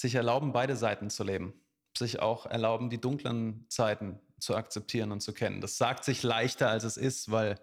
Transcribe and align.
sich 0.00 0.14
erlauben, 0.14 0.52
beide 0.52 0.76
Seiten 0.76 1.10
zu 1.10 1.24
leben. 1.24 1.54
Sich 1.96 2.20
auch 2.20 2.46
erlauben, 2.46 2.90
die 2.90 3.00
dunklen 3.00 3.66
Zeiten 3.68 4.20
zu 4.38 4.54
akzeptieren 4.54 5.12
und 5.12 5.20
zu 5.20 5.32
kennen. 5.32 5.60
Das 5.60 5.78
sagt 5.78 6.04
sich 6.04 6.22
leichter, 6.22 6.70
als 6.70 6.84
es 6.84 6.96
ist, 6.96 7.30
weil, 7.30 7.58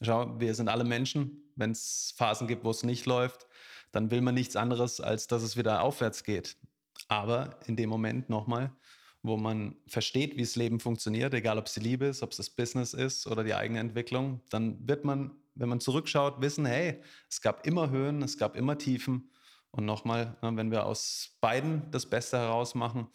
schau, 0.00 0.40
wir 0.40 0.54
sind 0.54 0.68
alle 0.68 0.84
Menschen. 0.84 1.42
Wenn 1.56 1.72
es 1.72 2.14
Phasen 2.16 2.48
gibt, 2.48 2.64
wo 2.64 2.70
es 2.70 2.82
nicht 2.82 3.06
läuft, 3.06 3.46
dann 3.92 4.10
will 4.10 4.22
man 4.22 4.34
nichts 4.34 4.56
anderes, 4.56 5.00
als 5.00 5.26
dass 5.26 5.42
es 5.42 5.56
wieder 5.56 5.82
aufwärts 5.82 6.24
geht. 6.24 6.56
Aber 7.08 7.58
in 7.66 7.76
dem 7.76 7.90
Moment 7.90 8.28
nochmal, 8.30 8.72
wo 9.22 9.36
man 9.36 9.76
versteht, 9.86 10.36
wie 10.36 10.42
das 10.42 10.56
Leben 10.56 10.80
funktioniert, 10.80 11.32
egal 11.34 11.58
ob 11.58 11.66
es 11.66 11.74
die 11.74 11.80
Liebe 11.80 12.06
ist, 12.06 12.22
ob 12.22 12.30
es 12.30 12.36
das 12.36 12.50
Business 12.50 12.92
ist 12.92 13.26
oder 13.26 13.44
die 13.44 13.54
eigene 13.54 13.80
Entwicklung, 13.80 14.40
dann 14.50 14.86
wird 14.86 15.04
man, 15.04 15.32
wenn 15.54 15.68
man 15.68 15.80
zurückschaut, 15.80 16.40
wissen, 16.40 16.66
hey, 16.66 17.00
es 17.30 17.40
gab 17.40 17.66
immer 17.66 17.90
Höhen, 17.90 18.22
es 18.22 18.36
gab 18.36 18.56
immer 18.56 18.76
Tiefen. 18.76 19.30
Und 19.76 19.86
nochmal, 19.86 20.36
ne, 20.40 20.56
wenn 20.56 20.70
wir 20.70 20.86
aus 20.86 21.30
beiden 21.40 21.90
das 21.90 22.06
Beste 22.06 22.38
herausmachen, 22.38 23.08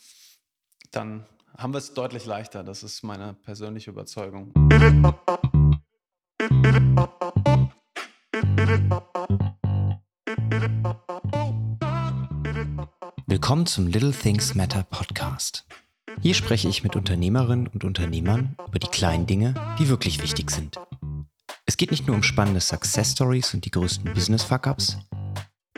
dann 0.92 1.26
haben 1.58 1.74
wir 1.74 1.78
es 1.78 1.94
deutlich 1.94 2.26
leichter. 2.26 2.66
Das 2.66 2.84
ist 2.84 3.02
meine 3.02 3.34
persönliche 3.34 3.92
Überzeugung. 3.92 4.52
Willkommen 13.26 13.66
zum 13.66 13.88
Little 13.88 14.12
Things 14.12 14.54
Matter 14.54 14.84
Podcast. 14.84 15.66
Hier 16.22 16.34
spreche 16.34 16.68
ich 16.68 16.84
mit 16.84 16.98
Unternehmerinnen 16.98 17.68
und 17.68 17.86
Unternehmern 17.86 18.58
über 18.68 18.80
die 18.80 18.88
kleinen 18.88 19.26
Dinge, 19.26 19.54
die 19.80 19.88
wirklich 19.88 20.22
wichtig 20.22 20.52
sind. 20.52 20.78
Es 21.66 21.78
geht 21.78 21.92
nicht 21.92 22.06
nur 22.06 22.18
um 22.18 22.24
spannende 22.24 22.60
Success 22.60 23.14
Stories 23.14 23.54
und 23.54 23.64
die 23.64 23.72
größten 23.72 24.14
Business 24.14 24.44
Fuck-ups. 24.44 24.98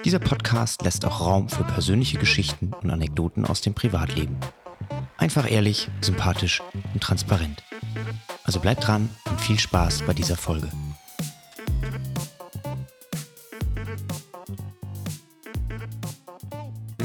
Dieser 0.04 0.18
Podcast 0.20 0.82
lässt 0.82 1.06
auch 1.06 1.22
Raum 1.22 1.48
für 1.48 1.64
persönliche 1.64 2.18
Geschichten 2.18 2.74
und 2.82 2.90
Anekdoten 2.90 3.46
aus 3.46 3.62
dem 3.62 3.76
Privatleben. 3.76 4.36
Einfach 5.18 5.50
ehrlich, 5.50 5.90
sympathisch 6.02 6.64
und 6.94 7.04
transparent. 7.04 7.64
Also 8.44 8.60
bleibt 8.60 8.88
dran 8.88 9.10
und 9.30 9.40
viel 9.40 9.60
Spaß 9.60 10.02
bei 10.08 10.14
dieser 10.14 10.38
Folge. 10.38 10.70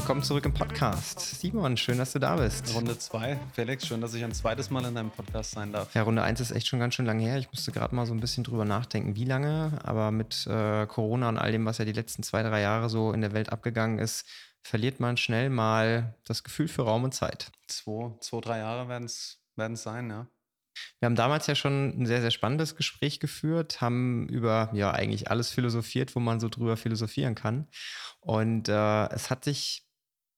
Willkommen 0.07 0.23
zurück 0.23 0.45
im 0.45 0.53
Podcast. 0.53 1.19
Simon, 1.19 1.75
schön, 1.75 1.97
dass 1.97 2.13
du 2.13 2.19
da 2.19 2.37
bist. 2.37 2.73
Runde 2.73 2.97
2. 2.97 3.37
Felix, 3.51 3.85
schön, 3.85 3.99
dass 3.99 4.13
ich 4.13 4.23
ein 4.23 4.31
zweites 4.31 4.69
Mal 4.69 4.85
in 4.85 4.95
deinem 4.95 5.11
Podcast 5.11 5.51
sein 5.51 5.73
darf. 5.73 5.93
Ja, 5.93 6.03
Runde 6.03 6.23
1 6.23 6.39
ist 6.39 6.51
echt 6.51 6.65
schon 6.65 6.79
ganz 6.79 6.95
schön 6.95 7.05
lange 7.05 7.23
her. 7.23 7.37
Ich 7.39 7.51
musste 7.51 7.73
gerade 7.73 7.93
mal 7.93 8.05
so 8.05 8.13
ein 8.13 8.21
bisschen 8.21 8.45
drüber 8.45 8.63
nachdenken, 8.63 9.17
wie 9.17 9.25
lange. 9.25 9.77
Aber 9.83 10.11
mit 10.11 10.47
äh, 10.47 10.85
Corona 10.85 11.27
und 11.27 11.37
all 11.37 11.51
dem, 11.51 11.65
was 11.65 11.79
ja 11.79 11.83
die 11.83 11.91
letzten 11.91 12.23
zwei, 12.23 12.41
drei 12.41 12.61
Jahre 12.61 12.87
so 12.87 13.11
in 13.11 13.19
der 13.19 13.33
Welt 13.33 13.51
abgegangen 13.51 13.99
ist, 13.99 14.25
verliert 14.61 15.01
man 15.01 15.17
schnell 15.17 15.49
mal 15.49 16.15
das 16.23 16.45
Gefühl 16.45 16.69
für 16.69 16.83
Raum 16.83 17.03
und 17.03 17.13
Zeit. 17.13 17.51
Zwei, 17.67 18.15
zwei 18.21 18.39
drei 18.39 18.59
Jahre 18.59 18.87
werden 18.87 19.07
es 19.07 19.41
sein, 19.57 20.09
ja. 20.09 20.27
Wir 20.99 21.07
haben 21.07 21.15
damals 21.15 21.47
ja 21.47 21.55
schon 21.55 21.99
ein 21.99 22.05
sehr, 22.05 22.21
sehr 22.21 22.31
spannendes 22.31 22.77
Gespräch 22.77 23.19
geführt, 23.19 23.81
haben 23.81 24.29
über 24.29 24.69
ja 24.73 24.91
eigentlich 24.91 25.29
alles 25.29 25.51
philosophiert, 25.51 26.15
wo 26.15 26.21
man 26.21 26.39
so 26.39 26.47
drüber 26.47 26.77
philosophieren 26.77 27.35
kann. 27.35 27.67
Und 28.21 28.69
äh, 28.69 29.07
es 29.09 29.29
hat 29.29 29.43
sich 29.43 29.86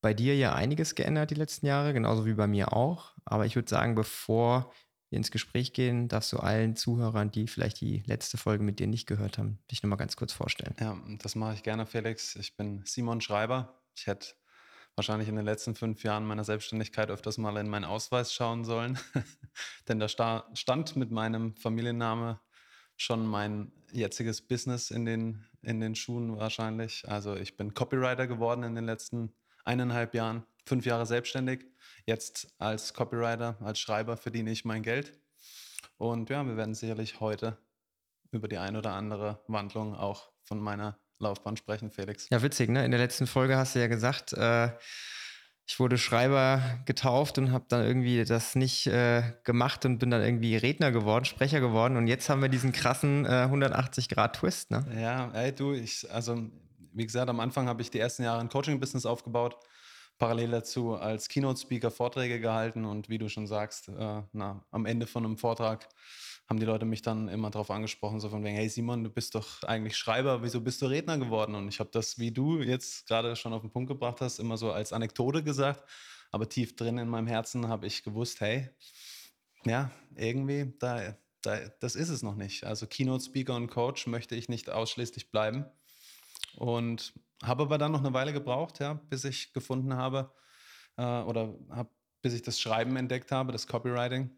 bei 0.00 0.14
dir 0.14 0.36
ja 0.36 0.54
einiges 0.54 0.94
geändert 0.94 1.30
die 1.30 1.36
letzten 1.36 1.66
Jahre, 1.66 1.92
genauso 1.92 2.26
wie 2.26 2.34
bei 2.34 2.46
mir 2.46 2.72
auch. 2.72 3.12
Aber 3.24 3.46
ich 3.46 3.54
würde 3.56 3.68
sagen, 3.68 3.94
bevor 3.94 4.72
wir 5.10 5.16
ins 5.16 5.30
Gespräch 5.30 5.72
gehen, 5.72 6.08
darfst 6.08 6.32
du 6.32 6.38
allen 6.38 6.76
Zuhörern, 6.76 7.30
die 7.30 7.46
vielleicht 7.46 7.80
die 7.80 8.02
letzte 8.06 8.38
Folge 8.38 8.62
mit 8.62 8.78
dir 8.78 8.86
nicht 8.86 9.06
gehört 9.06 9.38
haben, 9.38 9.58
dich 9.70 9.82
nochmal 9.82 9.98
ganz 9.98 10.16
kurz 10.16 10.32
vorstellen. 10.32 10.74
Ja, 10.80 10.96
das 11.18 11.34
mache 11.34 11.54
ich 11.54 11.62
gerne, 11.62 11.84
Felix. 11.86 12.36
Ich 12.36 12.56
bin 12.56 12.82
Simon 12.86 13.20
Schreiber. 13.20 13.82
Ich 13.96 14.06
hätte 14.06 14.28
wahrscheinlich 14.94 15.28
in 15.28 15.36
den 15.36 15.44
letzten 15.44 15.74
fünf 15.74 16.02
Jahren 16.04 16.24
meiner 16.24 16.44
Selbstständigkeit 16.44 17.10
öfters 17.10 17.38
mal 17.38 17.56
in 17.56 17.68
meinen 17.68 17.84
Ausweis 17.84 18.32
schauen 18.32 18.64
sollen. 18.64 18.98
Denn 19.88 19.98
da 19.98 20.08
stand 20.54 20.96
mit 20.96 21.10
meinem 21.10 21.54
Familienname 21.56 22.40
schon 22.96 23.26
mein 23.26 23.72
jetziges 23.92 24.42
Business 24.42 24.90
in 24.90 25.04
den, 25.04 25.44
in 25.62 25.80
den 25.80 25.94
Schuhen 25.94 26.36
wahrscheinlich. 26.36 27.08
Also 27.08 27.34
ich 27.34 27.56
bin 27.56 27.74
Copywriter 27.74 28.26
geworden 28.26 28.62
in 28.62 28.74
den 28.74 28.84
letzten 28.84 29.32
eineinhalb 29.64 30.14
Jahren, 30.14 30.44
fünf 30.64 30.86
Jahre 30.86 31.06
selbstständig. 31.06 31.66
Jetzt 32.06 32.54
als 32.58 32.94
Copywriter, 32.94 33.56
als 33.60 33.78
Schreiber 33.78 34.16
verdiene 34.16 34.50
ich 34.50 34.64
mein 34.64 34.82
Geld. 34.82 35.12
Und 35.98 36.30
ja, 36.30 36.46
wir 36.46 36.56
werden 36.56 36.74
sicherlich 36.74 37.20
heute 37.20 37.58
über 38.30 38.48
die 38.48 38.58
ein 38.58 38.76
oder 38.76 38.92
andere 38.92 39.42
Wandlung 39.48 39.94
auch 39.94 40.30
von 40.44 40.60
meiner 40.60 40.98
Laufbahn 41.18 41.56
sprechen, 41.56 41.90
Felix. 41.90 42.28
Ja, 42.30 42.42
witzig, 42.42 42.70
ne? 42.70 42.84
In 42.84 42.90
der 42.90 43.00
letzten 43.00 43.26
Folge 43.26 43.56
hast 43.56 43.74
du 43.74 43.80
ja 43.80 43.86
gesagt, 43.86 44.32
äh, 44.32 44.70
ich 45.66 45.78
wurde 45.78 45.98
Schreiber 45.98 46.80
getauft 46.86 47.38
und 47.38 47.52
habe 47.52 47.66
dann 47.68 47.84
irgendwie 47.84 48.24
das 48.24 48.56
nicht 48.56 48.86
äh, 48.86 49.22
gemacht 49.44 49.84
und 49.84 49.98
bin 49.98 50.10
dann 50.10 50.22
irgendwie 50.22 50.56
Redner 50.56 50.90
geworden, 50.90 51.24
Sprecher 51.24 51.60
geworden. 51.60 51.96
Und 51.96 52.08
jetzt 52.08 52.28
haben 52.28 52.42
wir 52.42 52.48
diesen 52.48 52.72
krassen 52.72 53.24
äh, 53.24 53.46
180-Grad-Twist, 53.50 54.70
ne? 54.72 54.84
Ja, 55.00 55.30
ey, 55.32 55.54
du, 55.54 55.72
ich, 55.72 56.10
also 56.10 56.50
wie 56.92 57.06
gesagt, 57.06 57.28
am 57.28 57.40
Anfang 57.40 57.68
habe 57.68 57.82
ich 57.82 57.90
die 57.90 57.98
ersten 57.98 58.22
Jahre 58.22 58.40
ein 58.40 58.48
Coaching-Business 58.48 59.06
aufgebaut, 59.06 59.56
parallel 60.18 60.50
dazu 60.50 60.94
als 60.94 61.28
Keynote-Speaker 61.28 61.90
Vorträge 61.90 62.40
gehalten 62.40 62.84
und 62.84 63.08
wie 63.08 63.18
du 63.18 63.28
schon 63.28 63.46
sagst, 63.46 63.88
äh, 63.88 64.22
na, 64.32 64.64
am 64.70 64.86
Ende 64.86 65.06
von 65.06 65.24
einem 65.24 65.38
Vortrag 65.38 65.88
haben 66.48 66.58
die 66.58 66.66
Leute 66.66 66.84
mich 66.84 67.00
dann 67.00 67.28
immer 67.28 67.50
darauf 67.50 67.70
angesprochen, 67.70 68.18
so 68.18 68.28
von 68.28 68.44
wegen, 68.44 68.56
hey 68.56 68.68
Simon, 68.68 69.04
du 69.04 69.10
bist 69.10 69.36
doch 69.36 69.62
eigentlich 69.62 69.96
Schreiber, 69.96 70.42
wieso 70.42 70.60
bist 70.60 70.82
du 70.82 70.86
Redner 70.86 71.16
geworden? 71.16 71.54
Und 71.54 71.68
ich 71.68 71.78
habe 71.78 71.90
das, 71.92 72.18
wie 72.18 72.32
du 72.32 72.60
jetzt 72.60 73.06
gerade 73.06 73.36
schon 73.36 73.52
auf 73.52 73.62
den 73.62 73.70
Punkt 73.70 73.88
gebracht 73.88 74.20
hast, 74.20 74.40
immer 74.40 74.56
so 74.56 74.72
als 74.72 74.92
Anekdote 74.92 75.44
gesagt, 75.44 75.88
aber 76.32 76.48
tief 76.48 76.76
drin 76.76 76.98
in 76.98 77.08
meinem 77.08 77.28
Herzen 77.28 77.68
habe 77.68 77.86
ich 77.86 78.02
gewusst, 78.02 78.40
hey, 78.40 78.68
ja, 79.64 79.90
irgendwie, 80.16 80.72
da, 80.78 81.16
da, 81.42 81.58
das 81.80 81.94
ist 81.94 82.08
es 82.08 82.22
noch 82.22 82.34
nicht. 82.34 82.64
Also 82.64 82.86
Keynote-Speaker 82.86 83.54
und 83.54 83.68
Coach 83.68 84.06
möchte 84.06 84.34
ich 84.34 84.48
nicht 84.48 84.70
ausschließlich 84.70 85.30
bleiben. 85.30 85.66
Und 86.56 87.14
habe 87.42 87.62
aber 87.62 87.78
dann 87.78 87.92
noch 87.92 88.00
eine 88.00 88.12
Weile 88.12 88.32
gebraucht, 88.32 88.80
ja, 88.80 88.94
bis 88.94 89.24
ich 89.24 89.52
gefunden 89.52 89.94
habe 89.94 90.32
äh, 90.96 91.02
oder 91.22 91.54
hab, 91.70 91.90
bis 92.22 92.34
ich 92.34 92.42
das 92.42 92.60
Schreiben 92.60 92.96
entdeckt 92.96 93.32
habe, 93.32 93.52
das 93.52 93.66
Copywriting. 93.66 94.30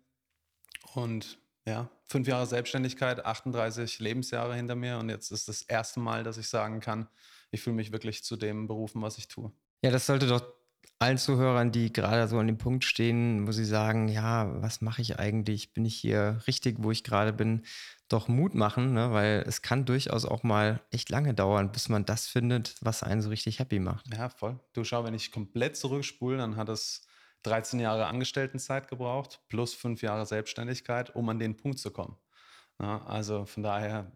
Und 0.94 1.38
ja, 1.66 1.90
fünf 2.04 2.26
Jahre 2.28 2.46
Selbstständigkeit, 2.46 3.24
38 3.24 3.98
Lebensjahre 4.00 4.54
hinter 4.54 4.74
mir 4.74 4.98
und 4.98 5.08
jetzt 5.08 5.30
ist 5.30 5.48
das 5.48 5.62
erste 5.62 6.00
Mal, 6.00 6.24
dass 6.24 6.36
ich 6.36 6.48
sagen 6.48 6.80
kann, 6.80 7.08
ich 7.50 7.60
fühle 7.60 7.76
mich 7.76 7.92
wirklich 7.92 8.24
zu 8.24 8.36
dem 8.36 8.66
berufen, 8.66 9.02
was 9.02 9.18
ich 9.18 9.28
tue. 9.28 9.52
Ja, 9.82 9.90
das 9.90 10.06
sollte 10.06 10.26
doch 10.26 10.42
allen 11.02 11.18
Zuhörern, 11.18 11.72
die 11.72 11.92
gerade 11.92 12.28
so 12.28 12.38
an 12.38 12.46
dem 12.46 12.58
Punkt 12.58 12.84
stehen, 12.84 13.46
wo 13.46 13.52
sie 13.52 13.64
sagen, 13.64 14.08
ja, 14.08 14.62
was 14.62 14.80
mache 14.80 15.02
ich 15.02 15.18
eigentlich? 15.18 15.74
Bin 15.74 15.84
ich 15.84 15.96
hier 15.96 16.40
richtig, 16.46 16.76
wo 16.78 16.90
ich 16.90 17.02
gerade 17.02 17.32
bin? 17.32 17.64
Doch 18.08 18.28
Mut 18.28 18.54
machen, 18.54 18.92
ne? 18.92 19.12
weil 19.12 19.44
es 19.46 19.62
kann 19.62 19.84
durchaus 19.84 20.24
auch 20.24 20.42
mal 20.42 20.80
echt 20.90 21.10
lange 21.10 21.34
dauern, 21.34 21.72
bis 21.72 21.88
man 21.88 22.04
das 22.04 22.28
findet, 22.28 22.76
was 22.80 23.02
einen 23.02 23.20
so 23.20 23.30
richtig 23.30 23.58
happy 23.58 23.80
macht. 23.80 24.06
Ja, 24.14 24.28
voll. 24.28 24.60
Du 24.74 24.84
schau, 24.84 25.04
wenn 25.04 25.14
ich 25.14 25.32
komplett 25.32 25.76
zurückspule, 25.76 26.36
dann 26.36 26.56
hat 26.56 26.68
es 26.68 27.06
13 27.42 27.80
Jahre 27.80 28.06
Angestelltenzeit 28.06 28.88
gebraucht, 28.88 29.40
plus 29.48 29.74
fünf 29.74 30.02
Jahre 30.02 30.26
Selbstständigkeit, 30.26 31.14
um 31.16 31.28
an 31.28 31.38
den 31.38 31.56
Punkt 31.56 31.78
zu 31.80 31.90
kommen. 31.90 32.16
Ja, 32.80 33.04
also 33.06 33.44
von 33.46 33.62
daher, 33.62 34.12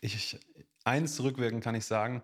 ich, 0.00 0.40
eins 0.84 1.22
rückwirkend 1.22 1.62
kann 1.62 1.74
ich 1.74 1.84
sagen, 1.84 2.22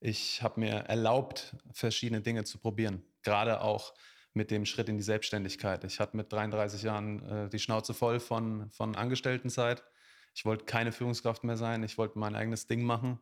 ich 0.00 0.42
habe 0.42 0.60
mir 0.60 0.72
erlaubt, 0.72 1.56
verschiedene 1.72 2.20
Dinge 2.20 2.44
zu 2.44 2.58
probieren. 2.58 3.02
Gerade 3.22 3.60
auch 3.60 3.94
mit 4.34 4.50
dem 4.50 4.64
Schritt 4.64 4.88
in 4.88 4.96
die 4.96 5.02
Selbstständigkeit. 5.02 5.84
Ich 5.84 6.00
hatte 6.00 6.16
mit 6.16 6.32
33 6.32 6.82
Jahren 6.82 7.22
äh, 7.28 7.48
die 7.48 7.58
Schnauze 7.58 7.94
voll 7.94 8.20
von, 8.20 8.70
von 8.70 8.94
Angestelltenzeit. 8.94 9.82
Ich 10.34 10.44
wollte 10.44 10.64
keine 10.64 10.92
Führungskraft 10.92 11.42
mehr 11.44 11.56
sein. 11.56 11.82
Ich 11.82 11.98
wollte 11.98 12.18
mein 12.18 12.36
eigenes 12.36 12.66
Ding 12.66 12.82
machen 12.82 13.18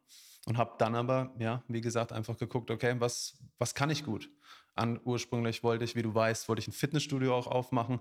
und 0.47 0.59
habe 0.59 0.75
dann 0.79 0.95
aber, 0.95 1.35
ja, 1.39 1.63
wie 1.69 1.81
gesagt, 1.81 2.13
einfach 2.13 2.37
geguckt, 2.37 2.71
okay, 2.71 2.95
was, 2.99 3.39
was 3.59 3.75
kann 3.75 3.91
ich 3.91 4.05
gut? 4.05 4.31
An, 4.77 5.01
ursprünglich 5.05 5.63
wollte 5.63 5.85
ich, 5.85 5.97
wie 5.97 6.03
du 6.03 6.15
weißt, 6.15 6.49
wollte 6.49 6.61
ich 6.61 6.69
ein 6.69 6.73
Fitnessstudio 6.73 7.35
auch 7.35 7.47
aufmachen. 7.47 8.01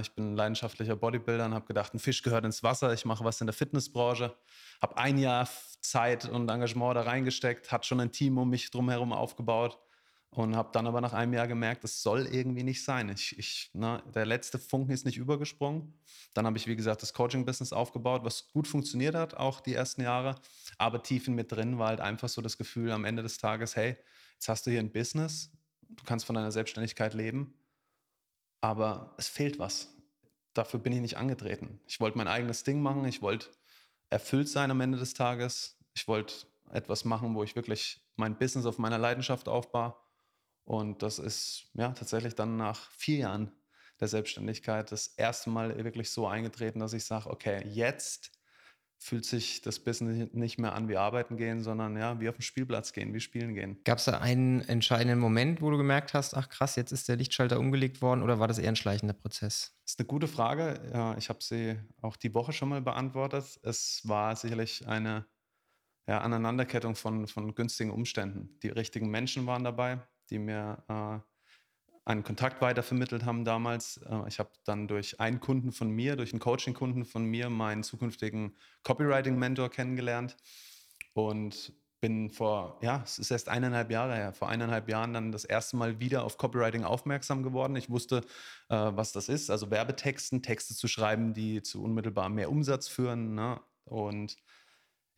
Ich 0.00 0.12
bin 0.12 0.32
ein 0.32 0.36
leidenschaftlicher 0.36 0.96
Bodybuilder 0.96 1.44
und 1.44 1.54
habe 1.54 1.66
gedacht, 1.66 1.94
ein 1.94 1.98
Fisch 1.98 2.22
gehört 2.22 2.44
ins 2.44 2.62
Wasser. 2.62 2.92
Ich 2.94 3.04
mache 3.04 3.24
was 3.24 3.40
in 3.40 3.46
der 3.46 3.54
Fitnessbranche. 3.54 4.34
Habe 4.80 4.96
ein 4.96 5.18
Jahr 5.18 5.48
Zeit 5.80 6.28
und 6.28 6.50
Engagement 6.50 6.96
da 6.96 7.02
reingesteckt, 7.02 7.70
hat 7.70 7.86
schon 7.86 8.00
ein 8.00 8.12
Team 8.12 8.38
um 8.38 8.48
mich 8.48 8.70
drumherum 8.70 9.12
aufgebaut 9.12 9.78
und 10.30 10.56
habe 10.56 10.70
dann 10.72 10.86
aber 10.86 11.00
nach 11.00 11.12
einem 11.12 11.32
Jahr 11.32 11.46
gemerkt, 11.46 11.84
das 11.84 12.02
soll 12.02 12.26
irgendwie 12.26 12.62
nicht 12.62 12.84
sein. 12.84 13.08
Ich, 13.08 13.38
ich, 13.38 13.70
na, 13.72 14.02
der 14.14 14.26
letzte 14.26 14.58
Funken 14.58 14.92
ist 14.92 15.06
nicht 15.06 15.16
übergesprungen. 15.16 15.94
Dann 16.34 16.46
habe 16.46 16.58
ich, 16.58 16.66
wie 16.66 16.76
gesagt, 16.76 17.02
das 17.02 17.14
Coaching-Business 17.14 17.72
aufgebaut, 17.72 18.24
was 18.24 18.48
gut 18.48 18.68
funktioniert 18.68 19.14
hat, 19.14 19.34
auch 19.34 19.60
die 19.60 19.74
ersten 19.74 20.02
Jahre. 20.02 20.34
Aber 20.76 21.02
tiefen 21.02 21.34
mit 21.34 21.52
drin 21.52 21.78
war 21.78 21.88
halt 21.88 22.00
einfach 22.00 22.28
so 22.28 22.42
das 22.42 22.58
Gefühl 22.58 22.90
am 22.90 23.04
Ende 23.04 23.22
des 23.22 23.38
Tages, 23.38 23.76
hey, 23.76 23.96
jetzt 24.34 24.48
hast 24.48 24.66
du 24.66 24.70
hier 24.70 24.80
ein 24.80 24.92
Business, 24.92 25.52
du 25.88 26.04
kannst 26.04 26.26
von 26.26 26.34
deiner 26.34 26.52
Selbstständigkeit 26.52 27.14
leben, 27.14 27.54
aber 28.60 29.14
es 29.18 29.28
fehlt 29.28 29.58
was. 29.58 29.94
Dafür 30.54 30.80
bin 30.80 30.92
ich 30.92 31.00
nicht 31.00 31.16
angetreten. 31.16 31.80
Ich 31.86 32.00
wollte 32.00 32.18
mein 32.18 32.28
eigenes 32.28 32.64
Ding 32.64 32.80
machen, 32.80 33.04
ich 33.04 33.22
wollte 33.22 33.50
erfüllt 34.10 34.48
sein 34.48 34.70
am 34.70 34.80
Ende 34.80 34.98
des 34.98 35.14
Tages. 35.14 35.78
Ich 35.94 36.08
wollte 36.08 36.34
etwas 36.70 37.04
machen, 37.04 37.34
wo 37.34 37.42
ich 37.42 37.56
wirklich 37.56 38.00
mein 38.16 38.38
Business 38.38 38.66
auf 38.66 38.78
meiner 38.78 38.98
Leidenschaft 38.98 39.48
aufbaue. 39.48 39.94
Und 40.64 41.02
das 41.02 41.18
ist 41.18 41.70
ja 41.74 41.92
tatsächlich 41.92 42.34
dann 42.34 42.56
nach 42.56 42.90
vier 42.90 43.18
Jahren 43.18 43.52
der 44.00 44.08
Selbstständigkeit 44.08 44.90
das 44.92 45.08
erste 45.08 45.50
Mal 45.50 45.82
wirklich 45.84 46.10
so 46.10 46.26
eingetreten, 46.26 46.80
dass 46.80 46.92
ich 46.92 47.04
sage, 47.04 47.30
okay, 47.30 47.66
jetzt 47.66 48.32
fühlt 48.98 49.24
sich 49.24 49.60
das 49.60 49.78
Business 49.78 50.32
nicht 50.32 50.58
mehr 50.58 50.74
an 50.74 50.88
wie 50.88 50.96
arbeiten 50.96 51.36
gehen, 51.36 51.62
sondern 51.62 51.96
ja, 51.96 52.20
wie 52.20 52.28
auf 52.28 52.36
den 52.36 52.42
Spielplatz 52.42 52.92
gehen, 52.92 53.12
wie 53.14 53.20
spielen 53.20 53.54
gehen. 53.54 53.78
Gab 53.84 53.98
es 53.98 54.04
da 54.04 54.18
einen 54.18 54.62
entscheidenden 54.62 55.18
Moment, 55.18 55.60
wo 55.60 55.70
du 55.70 55.76
gemerkt 55.76 56.14
hast, 56.14 56.34
ach 56.34 56.48
krass, 56.48 56.76
jetzt 56.76 56.92
ist 56.92 57.08
der 57.08 57.16
Lichtschalter 57.16 57.58
umgelegt 57.58 58.02
worden 58.02 58.22
oder 58.22 58.38
war 58.38 58.48
das 58.48 58.58
eher 58.58 58.68
ein 58.68 58.76
schleichender 58.76 59.14
Prozess? 59.14 59.76
Das 59.84 59.92
ist 59.92 60.00
eine 60.00 60.06
gute 60.06 60.28
Frage. 60.28 61.14
Ich 61.18 61.28
habe 61.28 61.42
sie 61.42 61.76
auch 62.00 62.16
die 62.16 62.34
Woche 62.34 62.52
schon 62.52 62.68
mal 62.68 62.80
beantwortet. 62.80 63.60
Es 63.62 64.00
war 64.04 64.34
sicherlich 64.34 64.86
eine 64.88 65.26
ja, 66.08 66.20
Aneinanderkettung 66.20 66.94
von, 66.94 67.26
von 67.26 67.54
günstigen 67.54 67.90
Umständen. 67.90 68.58
Die 68.62 68.68
richtigen 68.68 69.10
Menschen 69.10 69.46
waren 69.46 69.64
dabei, 69.64 70.00
die 70.30 70.38
mir 70.38 70.82
äh, 70.88 71.35
einen 72.06 72.22
Kontakt 72.22 72.62
weitervermittelt 72.62 73.24
haben 73.24 73.44
damals. 73.44 73.98
Äh, 74.08 74.28
ich 74.28 74.38
habe 74.38 74.50
dann 74.64 74.88
durch 74.88 75.20
einen 75.20 75.40
Kunden 75.40 75.72
von 75.72 75.90
mir, 75.90 76.16
durch 76.16 76.32
einen 76.32 76.40
Coaching-Kunden 76.40 77.04
von 77.04 77.24
mir, 77.24 77.50
meinen 77.50 77.82
zukünftigen 77.82 78.56
Copywriting-Mentor 78.84 79.68
kennengelernt 79.70 80.36
und 81.12 81.74
bin 82.00 82.30
vor, 82.30 82.78
ja, 82.82 83.02
es 83.02 83.18
ist 83.18 83.30
erst 83.30 83.48
eineinhalb 83.48 83.90
Jahre 83.90 84.14
her, 84.14 84.32
vor 84.32 84.48
eineinhalb 84.48 84.88
Jahren 84.88 85.14
dann 85.14 85.32
das 85.32 85.44
erste 85.44 85.76
Mal 85.76 85.98
wieder 85.98 86.24
auf 86.24 86.38
Copywriting 86.38 86.84
aufmerksam 86.84 87.42
geworden. 87.42 87.74
Ich 87.74 87.90
wusste, 87.90 88.18
äh, 88.68 88.76
was 88.76 89.12
das 89.12 89.28
ist, 89.28 89.50
also 89.50 89.70
Werbetexten, 89.70 90.42
Texte 90.42 90.74
zu 90.74 90.86
schreiben, 90.86 91.34
die 91.34 91.62
zu 91.62 91.82
unmittelbar 91.82 92.28
mehr 92.28 92.50
Umsatz 92.50 92.86
führen. 92.86 93.34
Ne? 93.34 93.60
Und 93.84 94.36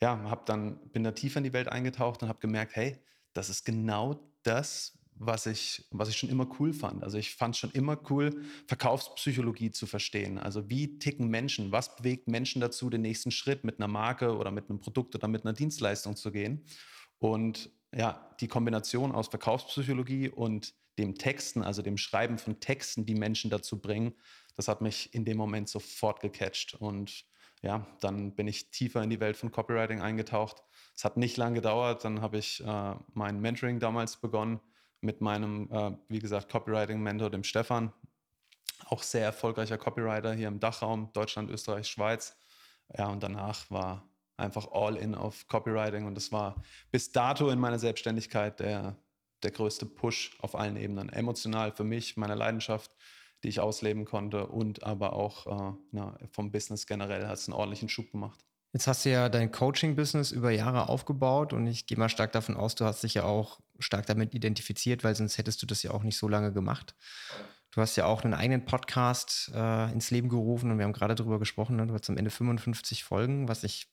ja, 0.00 0.18
hab 0.30 0.46
dann, 0.46 0.78
bin 0.90 1.04
da 1.04 1.12
tiefer 1.12 1.38
in 1.38 1.44
die 1.44 1.52
Welt 1.52 1.68
eingetaucht 1.68 2.22
und 2.22 2.28
habe 2.28 2.38
gemerkt, 2.38 2.76
hey, 2.76 2.96
das 3.34 3.50
ist 3.50 3.66
genau 3.66 4.32
das, 4.42 4.98
was 5.20 5.46
ich, 5.46 5.86
was 5.90 6.08
ich 6.08 6.16
schon 6.16 6.30
immer 6.30 6.48
cool 6.58 6.72
fand. 6.72 7.02
Also 7.02 7.18
ich 7.18 7.34
fand 7.34 7.54
es 7.54 7.58
schon 7.58 7.72
immer 7.72 7.98
cool, 8.10 8.42
Verkaufspsychologie 8.66 9.70
zu 9.70 9.86
verstehen. 9.86 10.38
Also 10.38 10.70
wie 10.70 10.98
ticken 10.98 11.28
Menschen? 11.28 11.72
Was 11.72 11.96
bewegt 11.96 12.28
Menschen 12.28 12.60
dazu, 12.60 12.88
den 12.88 13.02
nächsten 13.02 13.30
Schritt 13.30 13.64
mit 13.64 13.78
einer 13.78 13.88
Marke 13.88 14.36
oder 14.36 14.50
mit 14.50 14.70
einem 14.70 14.80
Produkt 14.80 15.14
oder 15.14 15.28
mit 15.28 15.44
einer 15.44 15.54
Dienstleistung 15.54 16.16
zu 16.16 16.30
gehen? 16.30 16.64
Und 17.18 17.70
ja, 17.94 18.34
die 18.40 18.48
Kombination 18.48 19.12
aus 19.12 19.28
Verkaufspsychologie 19.28 20.28
und 20.28 20.74
dem 20.98 21.16
Texten, 21.16 21.62
also 21.62 21.82
dem 21.82 21.96
Schreiben 21.96 22.38
von 22.38 22.60
Texten, 22.60 23.06
die 23.06 23.14
Menschen 23.14 23.50
dazu 23.50 23.80
bringen, 23.80 24.14
das 24.56 24.68
hat 24.68 24.80
mich 24.80 25.14
in 25.14 25.24
dem 25.24 25.36
Moment 25.36 25.68
sofort 25.68 26.20
gecatcht. 26.20 26.74
Und 26.74 27.24
ja, 27.62 27.86
dann 28.00 28.34
bin 28.34 28.46
ich 28.46 28.70
tiefer 28.70 29.02
in 29.02 29.10
die 29.10 29.20
Welt 29.20 29.36
von 29.36 29.50
Copywriting 29.50 30.00
eingetaucht. 30.00 30.62
Es 30.96 31.04
hat 31.04 31.16
nicht 31.16 31.36
lange 31.36 31.56
gedauert, 31.56 32.04
dann 32.04 32.20
habe 32.20 32.38
ich 32.38 32.64
äh, 32.64 32.94
mein 33.14 33.40
Mentoring 33.40 33.80
damals 33.80 34.20
begonnen 34.20 34.60
mit 35.00 35.20
meinem, 35.20 35.70
äh, 35.70 35.92
wie 36.08 36.18
gesagt, 36.18 36.50
Copywriting-Mentor, 36.50 37.30
dem 37.30 37.44
Stefan. 37.44 37.92
Auch 38.86 39.02
sehr 39.02 39.24
erfolgreicher 39.24 39.78
Copywriter 39.78 40.34
hier 40.34 40.48
im 40.48 40.60
Dachraum, 40.60 41.12
Deutschland, 41.12 41.50
Österreich, 41.50 41.88
Schweiz. 41.88 42.36
Ja, 42.96 43.08
und 43.08 43.22
danach 43.22 43.70
war 43.70 44.08
einfach 44.36 44.70
all 44.70 44.96
in 44.96 45.14
auf 45.14 45.46
Copywriting 45.48 46.06
und 46.06 46.14
das 46.14 46.32
war 46.32 46.62
bis 46.90 47.10
dato 47.12 47.50
in 47.50 47.58
meiner 47.58 47.78
Selbstständigkeit 47.78 48.60
der, 48.60 48.96
der 49.42 49.50
größte 49.50 49.84
Push 49.84 50.38
auf 50.40 50.54
allen 50.54 50.76
Ebenen. 50.76 51.08
Emotional 51.08 51.72
für 51.72 51.84
mich, 51.84 52.16
meine 52.16 52.36
Leidenschaft, 52.36 52.94
die 53.42 53.48
ich 53.48 53.60
ausleben 53.60 54.04
konnte 54.04 54.46
und 54.46 54.84
aber 54.84 55.12
auch 55.12 55.46
äh, 55.46 55.76
na, 55.90 56.16
vom 56.30 56.50
Business 56.50 56.86
generell 56.86 57.26
hat 57.26 57.38
es 57.38 57.48
einen 57.48 57.54
ordentlichen 57.54 57.88
Schub 57.88 58.10
gemacht. 58.10 58.44
Jetzt 58.72 58.86
hast 58.86 59.04
du 59.04 59.10
ja 59.10 59.28
dein 59.28 59.50
Coaching-Business 59.50 60.30
über 60.30 60.50
Jahre 60.50 60.88
aufgebaut 60.88 61.52
und 61.52 61.66
ich 61.66 61.86
gehe 61.86 61.96
mal 61.96 62.10
stark 62.10 62.32
davon 62.32 62.56
aus, 62.56 62.74
du 62.74 62.84
hast 62.84 63.02
dich 63.02 63.14
ja 63.14 63.24
auch 63.24 63.60
stark 63.78 64.06
damit 64.06 64.34
identifiziert, 64.34 65.04
weil 65.04 65.14
sonst 65.14 65.38
hättest 65.38 65.62
du 65.62 65.66
das 65.66 65.82
ja 65.82 65.92
auch 65.92 66.02
nicht 66.02 66.18
so 66.18 66.28
lange 66.28 66.52
gemacht. 66.52 66.94
Du 67.70 67.80
hast 67.80 67.96
ja 67.96 68.06
auch 68.06 68.24
einen 68.24 68.34
eigenen 68.34 68.64
Podcast 68.64 69.50
äh, 69.54 69.92
ins 69.92 70.10
Leben 70.10 70.28
gerufen 70.28 70.70
und 70.70 70.78
wir 70.78 70.84
haben 70.84 70.92
gerade 70.92 71.14
darüber 71.14 71.38
gesprochen. 71.38 71.76
Ne? 71.76 71.86
Du 71.86 71.94
hast 71.94 72.10
am 72.10 72.16
Ende 72.16 72.30
55 72.30 73.04
Folgen, 73.04 73.48
was 73.48 73.64
ich 73.64 73.88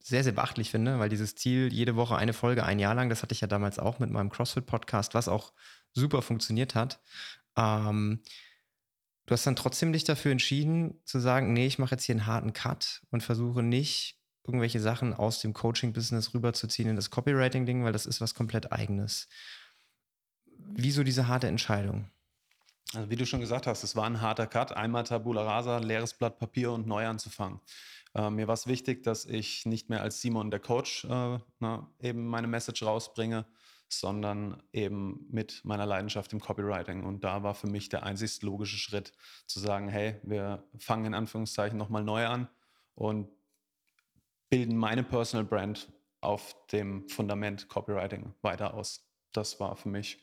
sehr, 0.00 0.24
sehr 0.24 0.32
beachtlich 0.32 0.70
finde, 0.70 0.98
weil 0.98 1.08
dieses 1.08 1.34
Ziel, 1.34 1.72
jede 1.72 1.96
Woche 1.96 2.16
eine 2.16 2.32
Folge, 2.32 2.64
ein 2.64 2.78
Jahr 2.78 2.94
lang, 2.94 3.08
das 3.08 3.22
hatte 3.22 3.32
ich 3.32 3.40
ja 3.40 3.46
damals 3.46 3.78
auch 3.78 3.98
mit 3.98 4.10
meinem 4.10 4.30
CrossFit-Podcast, 4.30 5.14
was 5.14 5.28
auch 5.28 5.52
super 5.94 6.20
funktioniert 6.20 6.74
hat. 6.74 7.00
Ähm, 7.56 8.22
du 9.26 9.32
hast 9.32 9.46
dann 9.46 9.56
trotzdem 9.56 9.92
dich 9.92 10.04
dafür 10.04 10.32
entschieden, 10.32 11.00
zu 11.04 11.18
sagen, 11.20 11.52
nee, 11.52 11.66
ich 11.66 11.78
mache 11.78 11.94
jetzt 11.94 12.04
hier 12.04 12.14
einen 12.14 12.26
harten 12.26 12.52
Cut 12.52 13.02
und 13.10 13.22
versuche 13.22 13.62
nicht 13.62 14.17
irgendwelche 14.48 14.80
Sachen 14.80 15.14
aus 15.14 15.40
dem 15.40 15.52
Coaching-Business 15.52 16.34
rüberzuziehen 16.34 16.88
in 16.88 16.96
das 16.96 17.10
Copywriting-Ding, 17.10 17.84
weil 17.84 17.92
das 17.92 18.06
ist 18.06 18.20
was 18.20 18.34
komplett 18.34 18.72
eigenes. 18.72 19.28
Wieso 20.56 21.04
diese 21.04 21.28
harte 21.28 21.46
Entscheidung? 21.46 22.10
Also 22.94 23.10
wie 23.10 23.16
du 23.16 23.26
schon 23.26 23.40
gesagt 23.40 23.66
hast, 23.66 23.84
es 23.84 23.96
war 23.96 24.06
ein 24.06 24.20
harter 24.20 24.46
Cut. 24.46 24.72
Einmal 24.72 25.04
Tabula 25.04 25.42
Rasa, 25.42 25.78
leeres 25.78 26.14
Blatt 26.14 26.38
Papier 26.38 26.72
und 26.72 26.86
neu 26.86 27.06
anzufangen. 27.06 27.60
Äh, 28.14 28.30
mir 28.30 28.46
war 28.48 28.54
es 28.54 28.66
wichtig, 28.66 29.02
dass 29.02 29.26
ich 29.26 29.66
nicht 29.66 29.90
mehr 29.90 30.02
als 30.02 30.20
Simon 30.20 30.50
der 30.50 30.60
Coach 30.60 31.04
äh, 31.04 31.38
na, 31.58 31.90
eben 32.00 32.26
meine 32.26 32.46
Message 32.46 32.82
rausbringe, 32.82 33.44
sondern 33.88 34.62
eben 34.72 35.26
mit 35.30 35.64
meiner 35.64 35.86
Leidenschaft 35.86 36.32
im 36.32 36.40
Copywriting. 36.40 37.04
Und 37.04 37.24
da 37.24 37.42
war 37.42 37.54
für 37.54 37.66
mich 37.66 37.88
der 37.88 38.04
einzigst 38.04 38.42
logische 38.42 38.78
Schritt 38.78 39.12
zu 39.46 39.60
sagen, 39.60 39.88
hey, 39.88 40.16
wir 40.22 40.64
fangen 40.78 41.06
in 41.06 41.14
Anführungszeichen 41.14 41.78
nochmal 41.78 42.04
neu 42.04 42.26
an 42.26 42.48
und 42.94 43.28
bilden 44.50 44.76
meine 44.76 45.02
Personal 45.02 45.44
Brand 45.44 45.92
auf 46.20 46.56
dem 46.72 47.08
Fundament 47.08 47.68
Copywriting 47.68 48.34
weiter 48.42 48.74
aus. 48.74 49.08
Das 49.32 49.60
war 49.60 49.76
für 49.76 49.88
mich 49.88 50.18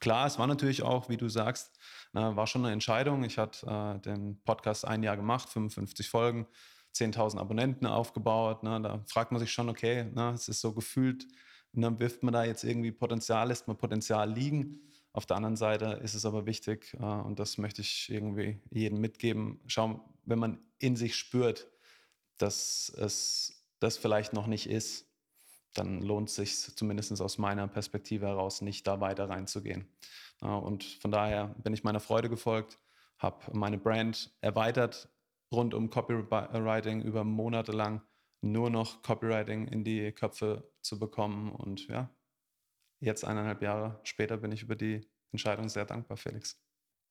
klar. 0.00 0.26
Es 0.26 0.38
war 0.38 0.46
natürlich 0.46 0.82
auch, 0.82 1.08
wie 1.08 1.16
du 1.16 1.28
sagst, 1.28 1.78
na, 2.12 2.36
war 2.36 2.46
schon 2.46 2.64
eine 2.64 2.72
Entscheidung. 2.72 3.24
Ich 3.24 3.38
hatte 3.38 3.66
äh, 3.66 4.00
den 4.00 4.42
Podcast 4.42 4.86
ein 4.86 5.02
Jahr 5.02 5.16
gemacht, 5.16 5.48
55 5.48 6.08
Folgen, 6.08 6.46
10.000 6.94 7.38
Abonnenten 7.38 7.86
aufgebaut. 7.86 8.62
Na, 8.62 8.78
da 8.80 9.04
fragt 9.06 9.32
man 9.32 9.40
sich 9.40 9.52
schon, 9.52 9.68
okay, 9.68 10.10
na, 10.12 10.32
es 10.32 10.48
ist 10.48 10.60
so 10.60 10.72
gefühlt, 10.72 11.26
na, 11.72 11.98
wirft 11.98 12.22
man 12.22 12.34
da 12.34 12.44
jetzt 12.44 12.64
irgendwie 12.64 12.92
Potenzial, 12.92 13.48
lässt 13.48 13.68
man 13.68 13.78
Potenzial 13.78 14.30
liegen. 14.30 14.80
Auf 15.12 15.26
der 15.26 15.36
anderen 15.36 15.56
Seite 15.56 16.00
ist 16.02 16.14
es 16.14 16.24
aber 16.24 16.46
wichtig, 16.46 16.94
äh, 16.94 17.04
und 17.04 17.38
das 17.38 17.58
möchte 17.58 17.82
ich 17.82 18.10
irgendwie 18.10 18.60
jedem 18.70 19.00
mitgeben, 19.00 19.60
schau, 19.66 20.00
wenn 20.24 20.38
man 20.38 20.58
in 20.78 20.96
sich 20.96 21.16
spürt, 21.16 21.68
dass 22.38 22.88
es 22.96 23.64
das 23.78 23.96
vielleicht 23.96 24.32
noch 24.32 24.46
nicht 24.46 24.68
ist, 24.68 25.06
dann 25.74 26.02
lohnt 26.02 26.28
es 26.28 26.36
sich 26.36 26.76
zumindest 26.76 27.20
aus 27.20 27.38
meiner 27.38 27.66
Perspektive 27.68 28.26
heraus 28.26 28.60
nicht, 28.60 28.86
da 28.86 29.00
weiter 29.00 29.28
reinzugehen. 29.28 29.88
Und 30.40 30.84
von 30.84 31.10
daher 31.10 31.54
bin 31.62 31.72
ich 31.72 31.84
meiner 31.84 32.00
Freude 32.00 32.28
gefolgt, 32.28 32.78
habe 33.18 33.56
meine 33.56 33.78
Brand 33.78 34.34
erweitert 34.40 35.08
rund 35.52 35.74
um 35.74 35.90
Copywriting 35.90 37.02
über 37.02 37.24
Monate 37.24 37.72
lang 37.72 38.02
nur 38.40 38.70
noch 38.70 39.02
Copywriting 39.02 39.68
in 39.68 39.84
die 39.84 40.12
Köpfe 40.12 40.68
zu 40.80 40.98
bekommen. 40.98 41.52
Und 41.52 41.86
ja, 41.88 42.10
jetzt 43.00 43.24
eineinhalb 43.24 43.62
Jahre 43.62 44.00
später 44.02 44.36
bin 44.36 44.52
ich 44.52 44.62
über 44.62 44.74
die 44.74 45.08
Entscheidung 45.30 45.68
sehr 45.68 45.84
dankbar, 45.84 46.16
Felix. 46.16 46.60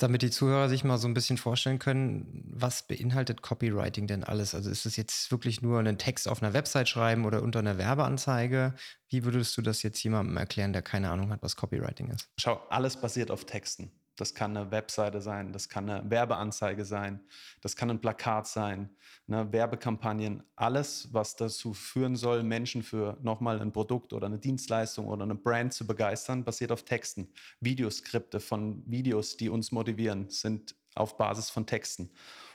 Damit 0.01 0.23
die 0.23 0.31
Zuhörer 0.31 0.67
sich 0.67 0.83
mal 0.83 0.97
so 0.97 1.07
ein 1.07 1.13
bisschen 1.13 1.37
vorstellen 1.37 1.77
können, 1.77 2.43
was 2.49 2.87
beinhaltet 2.87 3.43
Copywriting 3.43 4.07
denn 4.07 4.23
alles? 4.23 4.55
Also 4.55 4.71
ist 4.71 4.87
es 4.87 4.95
jetzt 4.95 5.29
wirklich 5.29 5.61
nur 5.61 5.77
einen 5.77 5.99
Text 5.99 6.27
auf 6.27 6.41
einer 6.41 6.53
Website 6.53 6.89
schreiben 6.89 7.23
oder 7.23 7.43
unter 7.43 7.59
einer 7.59 7.77
Werbeanzeige? 7.77 8.73
Wie 9.09 9.23
würdest 9.23 9.55
du 9.57 9.61
das 9.61 9.83
jetzt 9.83 10.01
jemandem 10.01 10.37
erklären, 10.37 10.73
der 10.73 10.81
keine 10.81 11.11
Ahnung 11.11 11.29
hat, 11.29 11.43
was 11.43 11.55
Copywriting 11.55 12.09
ist? 12.09 12.31
Schau, 12.39 12.65
alles 12.69 12.99
basiert 12.99 13.29
auf 13.29 13.45
Texten. 13.45 13.91
Das 14.21 14.35
kann 14.35 14.55
eine 14.55 14.69
Webseite 14.69 15.19
sein, 15.19 15.51
das 15.51 15.67
kann 15.67 15.89
eine 15.89 16.07
Werbeanzeige 16.07 16.85
sein, 16.85 17.21
das 17.59 17.75
kann 17.75 17.89
ein 17.89 18.01
Plakat 18.01 18.45
sein, 18.45 18.95
ne, 19.25 19.51
Werbekampagnen, 19.51 20.43
alles, 20.55 21.11
was 21.11 21.35
dazu 21.35 21.73
führen 21.73 22.15
soll, 22.15 22.43
Menschen 22.43 22.83
für 22.83 23.17
nochmal 23.23 23.59
ein 23.59 23.73
Produkt 23.73 24.13
oder 24.13 24.27
eine 24.27 24.37
Dienstleistung 24.37 25.07
oder 25.07 25.23
eine 25.23 25.33
Brand 25.33 25.73
zu 25.73 25.87
begeistern, 25.87 26.43
basiert 26.43 26.71
auf 26.71 26.83
Texten. 26.83 27.33
Videoskripte 27.61 28.39
von 28.39 28.83
Videos, 28.85 29.37
die 29.37 29.49
uns 29.49 29.71
motivieren, 29.71 30.29
sind 30.29 30.75
auf 30.93 31.17
Basis 31.17 31.49
von 31.49 31.65
Texten. 31.65 32.11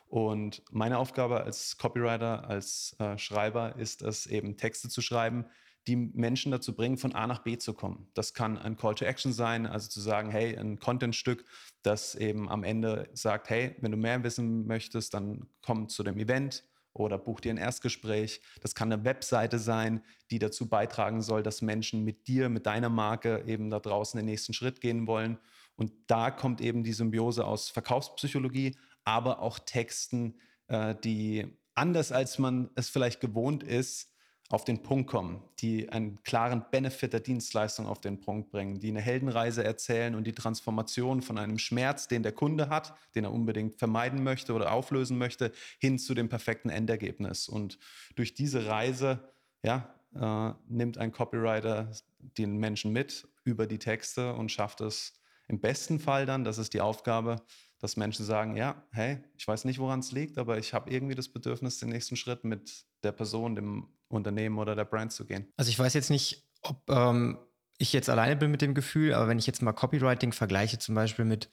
Und 0.07 0.63
meine 0.71 0.99
Aufgabe 0.99 1.43
als 1.43 1.79
Copywriter, 1.79 2.49
als 2.49 2.95
äh, 3.01 3.19
Schreiber 3.19 3.75
ist 3.75 4.03
es 4.03 4.27
eben, 4.27 4.57
Texte 4.57 4.89
zu 4.89 5.03
schreiben, 5.03 5.47
die 5.87 5.97
Menschen 5.97 6.51
dazu 6.51 6.75
bringen, 6.75 6.99
von 6.99 7.15
A 7.15 7.27
nach 7.27 7.41
B 7.41 7.59
zu 7.59 7.73
kommen. 7.73 8.09
Das 8.15 8.35
kann 8.35 8.59
ein 8.59 8.77
Call 8.77 8.95
to 8.95 9.05
Action 9.05 9.33
sein, 9.33 9.67
also 9.67 9.89
zu 9.89 10.01
sagen, 10.01 10.31
hey, 10.31 10.57
ein 10.57 10.79
Contentstück, 10.79 11.45
das 11.83 12.15
eben 12.15 12.49
am 12.49 12.65
Ende 12.65 13.09
sagt, 13.13 13.51
hey, 13.51 13.77
wenn 13.81 13.93
du 13.93 13.97
mehr 13.97 14.23
wissen 14.25 14.67
möchtest, 14.67 15.15
dann 15.15 15.47
komm 15.63 15.89
zu 15.89 16.03
dem 16.03 16.19
Event 16.19 16.65
oder 16.93 17.19
buch 17.19 17.41
dir 17.41 17.51
ein 17.51 17.59
Erstgespräch. 17.59 18.41
Das 18.61 18.75
kann 18.75 18.93
eine 18.93 19.05
Webseite 19.05 19.59
sein, 19.59 20.03
die 20.31 20.39
dazu 20.39 20.69
beitragen 20.69 21.23
soll, 21.23 21.43
dass 21.43 21.63
Menschen 21.63 22.05
mit 22.05 22.27
dir, 22.27 22.49
mit 22.49 22.67
deiner 22.67 22.89
Marke 22.89 23.45
eben 23.47 23.71
da 23.71 23.79
draußen 23.79 24.19
den 24.19 24.27
nächsten 24.27 24.55
Schritt 24.55 24.81
gehen 24.81 25.07
wollen. 25.07 25.39
Und 25.77 25.93
da 26.07 26.31
kommt 26.31 26.61
eben 26.61 26.83
die 26.83 26.95
Symbiose 26.95 27.45
aus 27.45 27.69
Verkaufspsychologie, 27.69 28.77
aber 29.05 29.41
auch 29.41 29.59
Texten, 29.59 30.41
äh, 30.69 30.95
die 31.05 31.47
anders 31.75 32.13
als 32.13 32.39
man 32.39 32.71
es 32.75 32.89
vielleicht 32.89 33.21
gewohnt 33.21 33.63
ist, 33.63 34.11
auf 34.49 34.65
den 34.65 34.83
Punkt 34.83 35.11
kommen, 35.11 35.43
die 35.59 35.89
einen 35.89 36.23
klaren 36.23 36.65
Benefit 36.71 37.13
der 37.13 37.21
Dienstleistung 37.21 37.87
auf 37.87 38.01
den 38.01 38.21
Punkt 38.21 38.51
bringen, 38.51 38.79
die 38.79 38.89
eine 38.89 39.01
Heldenreise 39.01 39.65
erzählen 39.65 40.15
und 40.15 40.25
die 40.25 40.33
Transformation 40.33 41.21
von 41.21 41.39
einem 41.39 41.59
Schmerz, 41.59 42.07
den 42.07 42.23
der 42.23 42.33
Kunde 42.33 42.69
hat, 42.69 42.95
den 43.15 43.25
er 43.25 43.33
unbedingt 43.33 43.77
vermeiden 43.77 44.23
möchte 44.23 44.53
oder 44.53 44.73
auflösen 44.73 45.19
möchte, 45.19 45.53
hin 45.79 45.99
zu 45.99 46.15
dem 46.15 46.29
perfekten 46.29 46.71
Endergebnis. 46.71 47.49
Und 47.49 47.79
durch 48.15 48.35
diese 48.35 48.67
Reise 48.67 49.29
ja, 49.63 49.95
äh, 50.15 50.55
nimmt 50.69 50.99
ein 50.99 51.13
Copywriter 51.13 51.91
den 52.21 52.57
Menschen 52.59 52.93
mit 52.93 53.27
über 53.45 53.67
die 53.67 53.79
Texte 53.79 54.35
und 54.35 54.53
schafft 54.53 54.81
es 54.81 55.15
im 55.49 55.61
besten 55.61 55.99
Fall 55.99 56.27
dann, 56.27 56.45
das 56.45 56.59
ist 56.59 56.75
die 56.75 56.81
Aufgabe, 56.81 57.43
dass 57.79 57.97
Menschen 57.97 58.25
sagen, 58.25 58.57
ja, 58.57 58.83
hey, 58.91 59.19
ich 59.37 59.47
weiß 59.47 59.65
nicht, 59.65 59.79
woran 59.79 60.01
es 60.01 60.13
liegt, 60.13 60.39
aber 60.39 60.59
ich 60.59 60.73
habe 60.73 60.91
irgendwie 60.91 61.15
das 61.15 61.29
Bedürfnis, 61.29 61.79
den 61.79 61.91
nächsten 61.91 62.17
Schritt 62.17 62.43
mit 62.43 62.87
der 63.07 63.13
Person, 63.13 63.55
dem 63.55 63.89
Unternehmen 64.09 64.59
oder 64.59 64.77
der 64.77 64.85
Brand 64.85 65.13
zu 65.13 65.25
gehen. 65.25 65.53
Also 65.57 65.71
ich 65.71 65.79
weiß 65.79 65.95
jetzt 65.95 66.11
nicht, 66.11 66.49
ob 66.63 66.83
ähm, 66.91 67.39
ich 67.79 67.93
jetzt 67.93 68.11
alleine 68.11 68.37
bin 68.37 68.51
mit 68.51 68.63
dem 68.63 68.75
Gefühl, 68.75 69.15
aber 69.15 69.29
wenn 69.29 69.39
ich 69.39 69.47
jetzt 69.47 69.63
mal 69.63 69.73
Copywriting 69.73 70.33
vergleiche, 70.33 70.79
zum 70.79 70.95
Beispiel 70.95 71.25
mit 71.25 71.51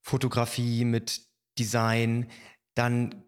Fotografie, 0.00 0.84
mit 0.84 1.22
Design, 1.58 2.30
dann 2.74 3.24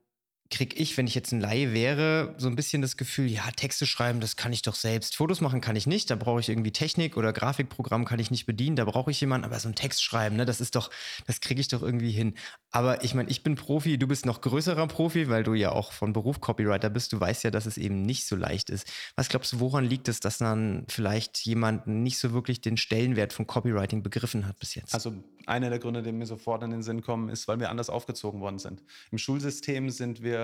kriege 0.50 0.76
ich, 0.76 0.96
wenn 0.96 1.06
ich 1.06 1.14
jetzt 1.14 1.32
ein 1.32 1.40
Laie 1.40 1.72
wäre, 1.72 2.34
so 2.38 2.48
ein 2.48 2.56
bisschen 2.56 2.82
das 2.82 2.96
Gefühl, 2.96 3.26
ja, 3.26 3.42
Texte 3.56 3.86
schreiben, 3.86 4.20
das 4.20 4.36
kann 4.36 4.52
ich 4.52 4.62
doch 4.62 4.74
selbst. 4.74 5.16
Fotos 5.16 5.40
machen 5.40 5.60
kann 5.60 5.76
ich 5.76 5.86
nicht, 5.86 6.10
da 6.10 6.16
brauche 6.16 6.40
ich 6.40 6.48
irgendwie 6.48 6.72
Technik 6.72 7.16
oder 7.16 7.32
Grafikprogramm 7.32 8.04
kann 8.04 8.18
ich 8.18 8.30
nicht 8.30 8.46
bedienen, 8.46 8.76
da 8.76 8.84
brauche 8.84 9.10
ich 9.10 9.20
jemanden, 9.20 9.44
aber 9.44 9.58
so 9.58 9.68
ein 9.68 9.74
Text 9.74 10.02
schreiben, 10.02 10.36
ne, 10.36 10.44
das 10.44 10.60
ist 10.60 10.76
doch, 10.76 10.90
das 11.26 11.40
kriege 11.40 11.60
ich 11.60 11.68
doch 11.68 11.82
irgendwie 11.82 12.12
hin. 12.12 12.34
Aber 12.70 13.02
ich 13.02 13.14
meine, 13.14 13.30
ich 13.30 13.42
bin 13.42 13.56
Profi, 13.56 13.98
du 13.98 14.06
bist 14.06 14.26
noch 14.26 14.40
größerer 14.40 14.86
Profi, 14.86 15.28
weil 15.28 15.42
du 15.42 15.54
ja 15.54 15.72
auch 15.72 15.92
von 15.92 16.12
Beruf 16.12 16.40
Copywriter 16.40 16.90
bist, 16.90 17.12
du 17.12 17.20
weißt 17.20 17.44
ja, 17.44 17.50
dass 17.50 17.66
es 17.66 17.78
eben 17.78 18.02
nicht 18.02 18.26
so 18.26 18.36
leicht 18.36 18.70
ist. 18.70 18.86
Was 19.16 19.28
glaubst 19.28 19.52
du, 19.52 19.60
woran 19.60 19.84
liegt 19.84 20.08
es, 20.08 20.20
dass 20.20 20.38
dann 20.38 20.84
vielleicht 20.88 21.38
jemand 21.46 21.86
nicht 21.86 22.18
so 22.18 22.32
wirklich 22.32 22.60
den 22.60 22.76
Stellenwert 22.76 23.32
von 23.32 23.46
Copywriting 23.46 24.02
begriffen 24.02 24.46
hat 24.46 24.58
bis 24.58 24.74
jetzt? 24.74 24.94
Also 24.94 25.14
einer 25.46 25.70
der 25.70 25.78
Gründe, 25.78 26.02
die 26.02 26.12
mir 26.12 26.26
sofort 26.26 26.62
in 26.62 26.70
den 26.70 26.82
Sinn 26.82 27.02
kommen, 27.02 27.28
ist, 27.28 27.48
weil 27.48 27.60
wir 27.60 27.70
anders 27.70 27.88
aufgezogen 27.88 28.40
worden 28.40 28.58
sind. 28.58 28.82
Im 29.10 29.18
Schulsystem 29.18 29.90
sind 29.90 30.22
wir 30.22 30.35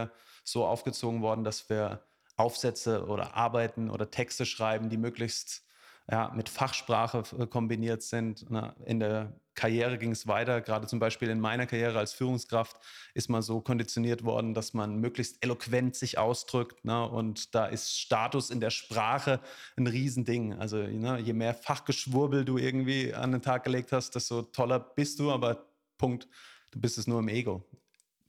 so 0.44 0.64
aufgezogen 0.66 1.22
worden, 1.22 1.44
dass 1.44 1.68
wir 1.70 2.02
Aufsätze 2.36 3.06
oder 3.06 3.36
Arbeiten 3.36 3.90
oder 3.90 4.10
Texte 4.10 4.46
schreiben, 4.46 4.88
die 4.88 4.96
möglichst 4.96 5.62
ja, 6.10 6.32
mit 6.34 6.48
Fachsprache 6.48 7.22
äh, 7.38 7.46
kombiniert 7.46 8.02
sind. 8.02 8.46
In 8.84 9.00
der 9.00 9.32
Karriere 9.54 9.98
ging 9.98 10.12
es 10.12 10.26
weiter, 10.26 10.60
gerade 10.60 10.86
zum 10.86 10.98
Beispiel 10.98 11.28
in 11.28 11.38
meiner 11.38 11.66
Karriere 11.66 11.98
als 11.98 12.12
Führungskraft 12.12 12.76
ist 13.14 13.28
man 13.28 13.42
so 13.42 13.60
konditioniert 13.60 14.24
worden, 14.24 14.54
dass 14.54 14.72
man 14.72 14.96
möglichst 14.96 15.42
eloquent 15.44 15.94
sich 15.94 16.18
ausdrückt. 16.18 16.84
Ne? 16.84 17.06
Und 17.06 17.54
da 17.54 17.66
ist 17.66 17.98
Status 17.98 18.50
in 18.50 18.60
der 18.60 18.70
Sprache 18.70 19.40
ein 19.76 19.86
Riesending. 19.86 20.54
Also 20.54 20.78
ne, 20.78 21.18
je 21.20 21.34
mehr 21.34 21.54
Fachgeschwurbel 21.54 22.44
du 22.44 22.56
irgendwie 22.56 23.14
an 23.14 23.32
den 23.32 23.42
Tag 23.42 23.64
gelegt 23.64 23.92
hast, 23.92 24.14
desto 24.14 24.42
toller 24.42 24.80
bist 24.80 25.18
du, 25.18 25.30
aber 25.30 25.66
Punkt, 25.98 26.26
du 26.70 26.80
bist 26.80 26.96
es 26.96 27.06
nur 27.06 27.20
im 27.20 27.28
Ego. 27.28 27.62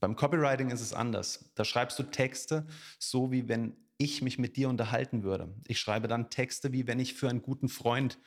Beim 0.03 0.17
Copywriting 0.17 0.69
ist 0.69 0.81
es 0.81 0.91
anders. 0.91 1.49
Da 1.55 1.63
schreibst 1.63 1.97
du 1.97 2.03
Texte, 2.03 2.67
so 2.99 3.31
wie 3.31 3.47
wenn 3.47 3.77
ich 3.97 4.21
mich 4.21 4.37
mit 4.37 4.57
dir 4.57 4.67
unterhalten 4.67 5.23
würde. 5.23 5.55
Ich 5.65 5.79
schreibe 5.79 6.09
dann 6.09 6.29
Texte, 6.29 6.73
wie 6.73 6.87
wenn 6.87 6.99
ich 6.99 7.13
für 7.13 7.29
einen 7.29 7.41
guten 7.41 7.69
Freund 7.69 8.19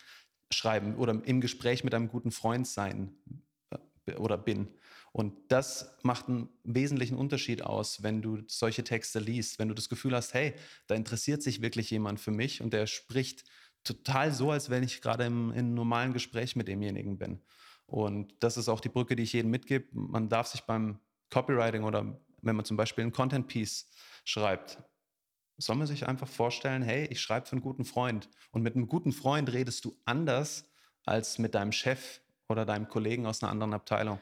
schreiben 0.50 0.96
oder 0.96 1.20
im 1.22 1.42
Gespräch 1.42 1.84
mit 1.84 1.94
einem 1.94 2.08
guten 2.08 2.30
Freund 2.30 2.66
sein 2.66 3.14
äh, 4.06 4.14
oder 4.14 4.38
bin. 4.38 4.68
Und 5.12 5.34
das 5.48 5.94
macht 6.02 6.30
einen 6.30 6.48
wesentlichen 6.64 7.18
Unterschied 7.18 7.60
aus, 7.60 8.02
wenn 8.02 8.22
du 8.22 8.38
solche 8.46 8.82
Texte 8.82 9.18
liest, 9.18 9.58
wenn 9.58 9.68
du 9.68 9.74
das 9.74 9.90
Gefühl 9.90 10.16
hast, 10.16 10.32
hey, 10.32 10.54
da 10.86 10.94
interessiert 10.94 11.42
sich 11.42 11.60
wirklich 11.60 11.90
jemand 11.90 12.20
für 12.20 12.30
mich 12.30 12.62
und 12.62 12.72
der 12.72 12.86
spricht 12.86 13.44
total 13.84 14.32
so, 14.32 14.50
als 14.50 14.70
wenn 14.70 14.82
ich 14.82 15.02
gerade 15.02 15.26
im, 15.26 15.50
einem 15.50 15.74
normalen 15.74 16.14
Gespräch 16.14 16.56
mit 16.56 16.68
demjenigen 16.68 17.18
bin. 17.18 17.42
Und 17.84 18.32
das 18.40 18.56
ist 18.56 18.70
auch 18.70 18.80
die 18.80 18.88
Brücke, 18.88 19.14
die 19.14 19.24
ich 19.24 19.34
jedem 19.34 19.50
mitgebe. 19.50 19.88
Man 19.92 20.30
darf 20.30 20.46
sich 20.46 20.62
beim 20.62 21.00
Copywriting 21.30 21.84
oder 21.84 22.20
wenn 22.42 22.56
man 22.56 22.64
zum 22.64 22.76
Beispiel 22.76 23.04
ein 23.04 23.12
Content 23.12 23.48
Piece 23.48 23.90
schreibt, 24.24 24.78
soll 25.58 25.76
man 25.76 25.86
sich 25.86 26.06
einfach 26.06 26.28
vorstellen, 26.28 26.82
hey, 26.82 27.06
ich 27.06 27.20
schreibe 27.20 27.46
für 27.46 27.52
einen 27.52 27.62
guten 27.62 27.84
Freund. 27.84 28.28
Und 28.50 28.62
mit 28.62 28.76
einem 28.76 28.88
guten 28.88 29.12
Freund 29.12 29.52
redest 29.52 29.84
du 29.84 29.98
anders 30.04 30.64
als 31.04 31.38
mit 31.38 31.54
deinem 31.54 31.72
Chef 31.72 32.20
oder 32.48 32.66
deinem 32.66 32.88
Kollegen 32.88 33.26
aus 33.26 33.42
einer 33.42 33.50
anderen 33.50 33.74
Abteilung. 33.74 34.20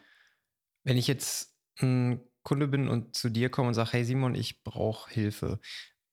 Wenn 0.84 0.96
ich 0.96 1.06
jetzt 1.06 1.56
ein 1.80 2.20
Kunde 2.42 2.68
bin 2.68 2.88
und 2.88 3.16
zu 3.16 3.30
dir 3.30 3.50
komme 3.50 3.68
und 3.68 3.74
sage, 3.74 3.92
hey 3.92 4.04
Simon, 4.04 4.34
ich 4.34 4.62
brauche 4.62 5.10
Hilfe. 5.10 5.58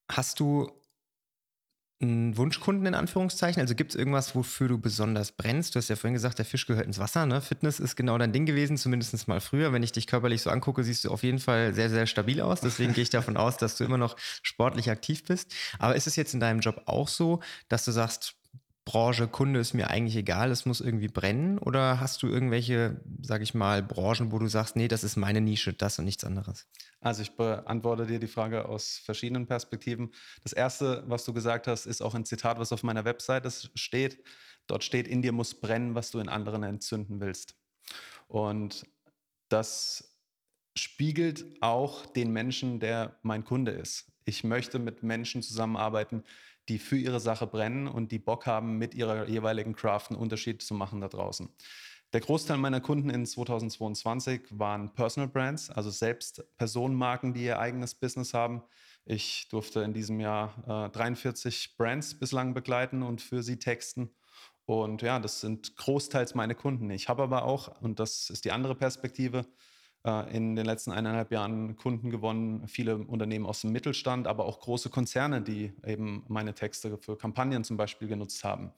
Hast 0.09 0.39
du 0.39 0.80
Wunschkunden 2.01 2.85
in 2.87 2.95
Anführungszeichen? 2.95 3.61
Also 3.61 3.75
gibt 3.75 3.91
es 3.91 3.95
irgendwas, 3.95 4.35
wofür 4.35 4.67
du 4.67 4.77
besonders 4.77 5.31
brennst? 5.31 5.75
Du 5.75 5.77
hast 5.77 5.89
ja 5.89 5.95
vorhin 5.95 6.13
gesagt, 6.13 6.39
der 6.39 6.45
Fisch 6.45 6.65
gehört 6.65 6.85
ins 6.85 6.99
Wasser. 6.99 7.25
Ne? 7.25 7.41
Fitness 7.41 7.79
ist 7.79 7.95
genau 7.95 8.17
dein 8.17 8.33
Ding 8.33 8.45
gewesen, 8.45 8.77
zumindest 8.77 9.27
mal 9.27 9.39
früher. 9.39 9.71
Wenn 9.73 9.83
ich 9.83 9.91
dich 9.91 10.07
körperlich 10.07 10.41
so 10.41 10.49
angucke, 10.49 10.83
siehst 10.83 11.05
du 11.05 11.11
auf 11.11 11.23
jeden 11.23 11.39
Fall 11.39 11.73
sehr, 11.73 11.89
sehr 11.89 12.07
stabil 12.07 12.41
aus. 12.41 12.61
Deswegen 12.61 12.93
gehe 12.93 13.03
ich 13.03 13.09
davon 13.09 13.37
aus, 13.37 13.57
dass 13.57 13.77
du 13.77 13.83
immer 13.83 13.97
noch 13.97 14.15
sportlich 14.41 14.89
aktiv 14.89 15.23
bist. 15.23 15.53
Aber 15.79 15.95
ist 15.95 16.07
es 16.07 16.15
jetzt 16.15 16.33
in 16.33 16.39
deinem 16.39 16.59
Job 16.59 16.81
auch 16.85 17.07
so, 17.07 17.39
dass 17.69 17.85
du 17.85 17.91
sagst, 17.91 18.35
Branche, 18.83 19.27
Kunde 19.27 19.59
ist 19.59 19.73
mir 19.73 19.89
eigentlich 19.89 20.15
egal, 20.15 20.49
es 20.49 20.65
muss 20.65 20.81
irgendwie 20.81 21.07
brennen? 21.07 21.59
Oder 21.59 21.99
hast 21.99 22.23
du 22.23 22.27
irgendwelche, 22.27 22.99
sage 23.21 23.43
ich 23.43 23.53
mal, 23.53 23.83
Branchen, 23.83 24.31
wo 24.31 24.39
du 24.39 24.47
sagst, 24.47 24.75
nee, 24.75 24.87
das 24.87 25.03
ist 25.03 25.17
meine 25.17 25.39
Nische, 25.39 25.73
das 25.73 25.99
und 25.99 26.05
nichts 26.05 26.23
anderes? 26.23 26.67
Also 26.99 27.21
ich 27.21 27.35
beantworte 27.35 28.07
dir 28.07 28.19
die 28.19 28.27
Frage 28.27 28.67
aus 28.67 28.99
verschiedenen 29.05 29.45
Perspektiven. 29.45 30.11
Das 30.43 30.53
Erste, 30.53 31.03
was 31.07 31.25
du 31.25 31.33
gesagt 31.33 31.67
hast, 31.67 31.85
ist 31.85 32.01
auch 32.01 32.15
ein 32.15 32.25
Zitat, 32.25 32.57
was 32.57 32.71
auf 32.71 32.81
meiner 32.81 33.05
Webseite 33.05 33.51
steht. 33.75 34.23
Dort 34.65 34.83
steht, 34.83 35.07
in 35.07 35.21
dir 35.21 35.31
muss 35.31 35.53
brennen, 35.53 35.93
was 35.93 36.09
du 36.09 36.19
in 36.19 36.29
anderen 36.29 36.63
entzünden 36.63 37.19
willst. 37.19 37.55
Und 38.27 38.87
das 39.49 40.17
spiegelt 40.75 41.45
auch 41.61 42.05
den 42.05 42.31
Menschen, 42.31 42.79
der 42.79 43.19
mein 43.21 43.43
Kunde 43.43 43.71
ist. 43.71 44.11
Ich 44.25 44.43
möchte 44.43 44.79
mit 44.79 45.03
Menschen 45.03 45.41
zusammenarbeiten, 45.41 46.23
die 46.71 46.79
für 46.79 46.95
ihre 46.95 47.19
Sache 47.19 47.47
brennen 47.47 47.89
und 47.89 48.13
die 48.13 48.19
Bock 48.19 48.45
haben, 48.45 48.77
mit 48.77 48.95
ihrer 48.95 49.27
jeweiligen 49.27 49.75
Craft 49.75 50.05
einen 50.11 50.19
Unterschied 50.19 50.61
zu 50.61 50.73
machen 50.73 51.01
da 51.01 51.09
draußen. 51.09 51.49
Der 52.13 52.21
Großteil 52.21 52.57
meiner 52.57 52.79
Kunden 52.79 53.09
in 53.09 53.25
2022 53.25 54.43
waren 54.51 54.93
Personal 54.93 55.27
Brands, 55.27 55.69
also 55.69 55.89
selbst 55.89 56.45
Personenmarken, 56.57 57.33
die 57.33 57.43
ihr 57.43 57.59
eigenes 57.59 57.93
Business 57.93 58.33
haben. 58.33 58.63
Ich 59.03 59.49
durfte 59.49 59.81
in 59.81 59.93
diesem 59.93 60.21
Jahr 60.21 60.87
äh, 60.87 60.89
43 60.91 61.75
Brands 61.75 62.17
bislang 62.17 62.53
begleiten 62.53 63.03
und 63.03 63.21
für 63.21 63.43
sie 63.43 63.59
texten. 63.59 64.09
Und 64.63 65.01
ja, 65.01 65.19
das 65.19 65.41
sind 65.41 65.75
großteils 65.75 66.35
meine 66.35 66.55
Kunden. 66.55 66.89
Ich 66.89 67.09
habe 67.09 67.23
aber 67.23 67.43
auch, 67.43 67.81
und 67.81 67.99
das 67.99 68.29
ist 68.29 68.45
die 68.45 68.51
andere 68.53 68.75
Perspektive, 68.75 69.45
in 70.03 70.55
den 70.55 70.65
letzten 70.65 70.91
eineinhalb 70.91 71.31
Jahren 71.31 71.75
Kunden 71.75 72.09
gewonnen, 72.09 72.67
viele 72.67 72.97
Unternehmen 72.97 73.45
aus 73.45 73.61
dem 73.61 73.71
Mittelstand, 73.71 74.25
aber 74.25 74.45
auch 74.45 74.59
große 74.59 74.89
Konzerne, 74.89 75.43
die 75.43 75.73
eben 75.85 76.23
meine 76.27 76.55
Texte 76.55 76.97
für 76.97 77.17
Kampagnen 77.17 77.63
zum 77.63 77.77
Beispiel 77.77 78.07
genutzt 78.07 78.43
haben. 78.43 78.73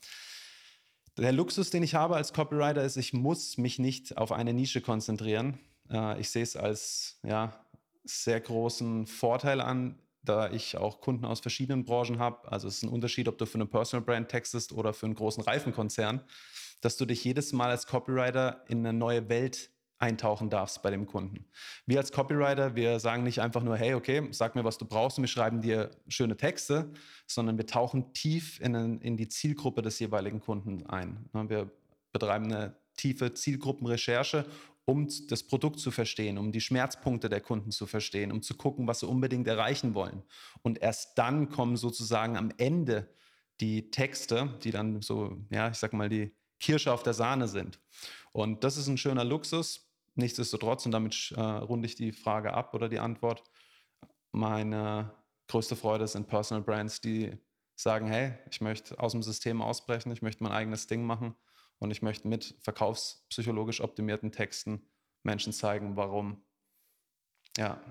Der 1.18 1.32
Luxus, 1.32 1.70
den 1.70 1.84
ich 1.84 1.94
habe 1.94 2.16
als 2.16 2.34
Copywriter, 2.34 2.84
ist, 2.84 2.98
ich 2.98 3.14
muss 3.14 3.58
mich 3.58 3.78
nicht 3.78 4.18
auf 4.18 4.32
eine 4.32 4.52
Nische 4.52 4.82
konzentrieren. 4.82 5.60
Äh, 5.90 6.20
ich 6.20 6.30
sehe 6.30 6.42
es 6.42 6.56
als 6.56 7.20
ja, 7.24 7.66
sehr 8.04 8.42
großen 8.42 9.06
Vorteil 9.06 9.62
an, 9.62 10.00
da 10.24 10.50
ich 10.50 10.78
auch 10.78 11.02
Kunden 11.02 11.26
aus 11.26 11.40
verschiedenen 11.40 11.86
Branchen 11.86 12.18
habe. 12.18 12.52
Also 12.52 12.68
es 12.68 12.78
ist 12.78 12.84
ein 12.84 12.90
Unterschied, 12.90 13.28
ob 13.28 13.38
du 13.38 13.46
für 13.46 13.56
eine 13.56 13.68
Personal 13.68 14.04
Brand 14.04 14.30
textest 14.30 14.72
oder 14.72 14.94
für 14.94 15.06
einen 15.06 15.16
großen 15.16 15.44
Reifenkonzern, 15.44 16.24
dass 16.82 16.98
du 16.98 17.06
dich 17.06 17.24
jedes 17.24 17.54
Mal 17.54 17.70
als 17.70 17.86
Copywriter 17.86 18.64
in 18.68 18.80
eine 18.80 18.98
neue 18.98 19.30
Welt 19.30 19.70
eintauchen 20.00 20.50
darfst 20.50 20.82
bei 20.82 20.92
dem 20.92 21.06
Kunden. 21.06 21.46
Wir 21.86 22.00
als 22.00 22.12
Copywriter, 22.12 22.76
wir 22.76 23.00
sagen 23.00 23.24
nicht 23.24 23.40
einfach 23.40 23.64
nur, 23.64 23.78
hey, 23.78 23.94
okay, 23.94 24.28
sag 24.32 24.56
mir, 24.56 24.64
was 24.64 24.78
du 24.78 24.86
brauchst 24.86 25.18
und 25.18 25.24
wir 25.24 25.30
schreiben 25.30 25.62
dir 25.62 25.92
schöne 26.08 26.36
Texte, 26.36 26.92
sondern 27.26 27.58
wir 27.58 27.66
tauchen 27.66 28.14
tief 28.14 28.60
in, 28.60 29.00
in 29.02 29.18
die 29.18 29.28
Zielgruppe 29.30 29.82
des 29.82 30.00
jeweiligen 30.00 30.40
Kunden 30.40 30.86
ein. 30.88 31.30
Wir 31.34 31.72
betreiben 32.12 32.46
eine 32.46 32.76
tiefe 32.98 33.34
Zielgruppenrecherche, 33.34 34.46
um 34.86 35.08
das 35.30 35.44
Produkt 35.44 35.80
zu 35.80 35.92
verstehen, 35.92 36.38
um 36.38 36.52
die 36.52 36.62
Schmerzpunkte 36.62 37.30
der 37.30 37.42
Kunden 37.42 37.72
zu 37.72 37.86
verstehen, 37.86 38.32
um 38.32 38.42
zu 38.42 38.56
gucken, 38.56 38.88
was 38.88 39.00
sie 39.00 39.08
unbedingt 39.08 39.48
erreichen 39.48 39.94
wollen. 39.94 40.24
Und 40.62 40.82
erst 40.82 41.18
dann 41.18 41.50
kommen 41.50 41.78
sozusagen 41.78 42.38
am 42.38 42.52
Ende 42.58 43.10
die 43.62 43.92
Texte, 43.92 44.50
die 44.64 44.72
dann 44.72 45.02
so, 45.02 45.38
ja, 45.50 45.70
ich 45.70 45.78
sag 45.78 45.94
mal, 45.94 46.10
die 46.10 46.36
Kirsche 46.60 46.92
auf 46.92 47.04
der 47.04 47.14
Sahne 47.14 47.48
sind. 47.48 47.80
Und 48.34 48.64
das 48.64 48.78
ist 48.78 48.88
ein 48.88 48.98
schöner 48.98 49.24
Luxus. 49.24 49.90
Nichtsdestotrotz, 50.16 50.86
und 50.86 50.92
damit 50.92 51.34
äh, 51.36 51.42
runde 51.42 51.88
ich 51.88 51.96
die 51.96 52.12
Frage 52.12 52.54
ab 52.54 52.74
oder 52.74 52.90
die 52.90 53.00
Antwort, 53.00 53.44
meine 54.32 55.14
größte 55.48 55.76
Freude 55.76 56.08
sind 56.08 56.28
Personal 56.28 56.64
Brands, 56.64 57.02
die 57.02 57.38
sagen, 57.76 58.08
hey, 58.08 58.38
ich 58.50 58.62
möchte 58.62 59.00
aus 59.00 59.14
dem 59.14 59.24
System 59.24 59.62
ausbrechen, 59.62 60.12
ich 60.12 60.22
möchte 60.22 60.44
mein 60.44 60.52
eigenes 60.52 60.88
Ding 60.88 61.04
machen 61.04 61.36
und 61.80 61.92
ich 61.92 62.02
möchte 62.02 62.28
mit 62.28 62.56
verkaufspsychologisch 62.62 63.82
optimierten 63.82 64.32
Texten 64.32 64.90
Menschen 65.24 65.54
zeigen, 65.54 65.96
warum 65.96 66.44
ja, 67.58 67.82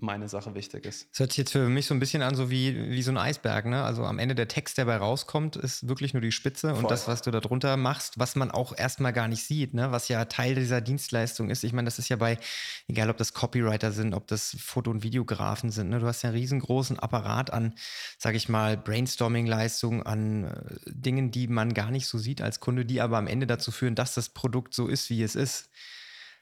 meine 0.00 0.28
Sache 0.28 0.54
wichtig 0.54 0.86
ist. 0.86 1.08
Das 1.10 1.20
hört 1.20 1.32
sich 1.32 1.38
jetzt 1.38 1.52
für 1.52 1.68
mich 1.68 1.86
so 1.86 1.94
ein 1.94 2.00
bisschen 2.00 2.22
an, 2.22 2.34
so 2.34 2.50
wie, 2.50 2.90
wie 2.90 3.02
so 3.02 3.10
ein 3.10 3.16
Eisberg. 3.16 3.66
Ne? 3.66 3.82
Also 3.82 4.04
am 4.04 4.18
Ende 4.18 4.34
der 4.34 4.48
Text, 4.48 4.78
der 4.78 4.84
dabei 4.88 4.98
rauskommt, 4.98 5.56
ist 5.56 5.88
wirklich 5.88 6.14
nur 6.14 6.20
die 6.20 6.32
Spitze 6.32 6.70
Voll. 6.70 6.78
und 6.78 6.90
das, 6.90 7.08
was 7.08 7.22
du 7.22 7.30
da 7.30 7.40
drunter 7.40 7.76
machst, 7.76 8.18
was 8.18 8.36
man 8.36 8.50
auch 8.50 8.76
erstmal 8.76 9.12
gar 9.12 9.28
nicht 9.28 9.44
sieht, 9.44 9.74
ne? 9.74 9.92
was 9.92 10.08
ja 10.08 10.24
Teil 10.24 10.54
dieser 10.54 10.80
Dienstleistung 10.80 11.50
ist. 11.50 11.64
Ich 11.64 11.72
meine, 11.72 11.86
das 11.86 11.98
ist 11.98 12.08
ja 12.08 12.16
bei, 12.16 12.38
egal 12.86 13.10
ob 13.10 13.16
das 13.16 13.34
Copywriter 13.34 13.92
sind, 13.92 14.14
ob 14.14 14.26
das 14.26 14.56
Foto- 14.60 14.90
und 14.90 15.02
Videografen 15.02 15.70
sind, 15.70 15.90
ne? 15.90 15.98
du 15.98 16.06
hast 16.06 16.22
ja 16.22 16.30
einen 16.30 16.38
riesengroßen 16.38 16.98
Apparat 16.98 17.52
an, 17.52 17.74
sage 18.18 18.36
ich 18.36 18.48
mal, 18.48 18.76
Brainstorming-Leistungen, 18.76 20.02
an 20.02 20.44
äh, 20.44 20.50
Dingen, 20.86 21.30
die 21.30 21.48
man 21.48 21.74
gar 21.74 21.90
nicht 21.90 22.06
so 22.06 22.18
sieht 22.18 22.40
als 22.40 22.60
Kunde, 22.60 22.84
die 22.84 23.00
aber 23.00 23.18
am 23.18 23.26
Ende 23.26 23.46
dazu 23.46 23.70
führen, 23.70 23.94
dass 23.94 24.14
das 24.14 24.30
Produkt 24.30 24.74
so 24.74 24.86
ist, 24.88 25.10
wie 25.10 25.22
es 25.22 25.34
ist. 25.34 25.70